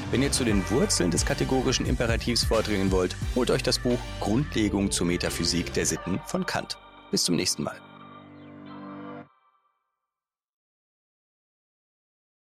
Wenn 0.10 0.24
ihr 0.24 0.32
zu 0.32 0.46
den 0.46 0.68
Wurzeln 0.70 1.12
des 1.12 1.26
kategorischen 1.26 1.86
Imperativs 1.86 2.46
vordringen 2.46 2.92
wollt, 2.92 3.16
holt 3.36 3.52
euch 3.52 3.62
das 3.62 3.78
Buch 3.78 4.00
Grundlegung 4.22 4.90
zur 4.90 5.06
Metaphysik 5.06 5.74
der 5.74 5.86
Sitten 5.86 6.22
von 6.26 6.46
Kant. 6.46 6.78
Bis 7.12 7.26
zum 7.26 7.36
nächsten 7.36 7.64
Mal. 7.64 7.78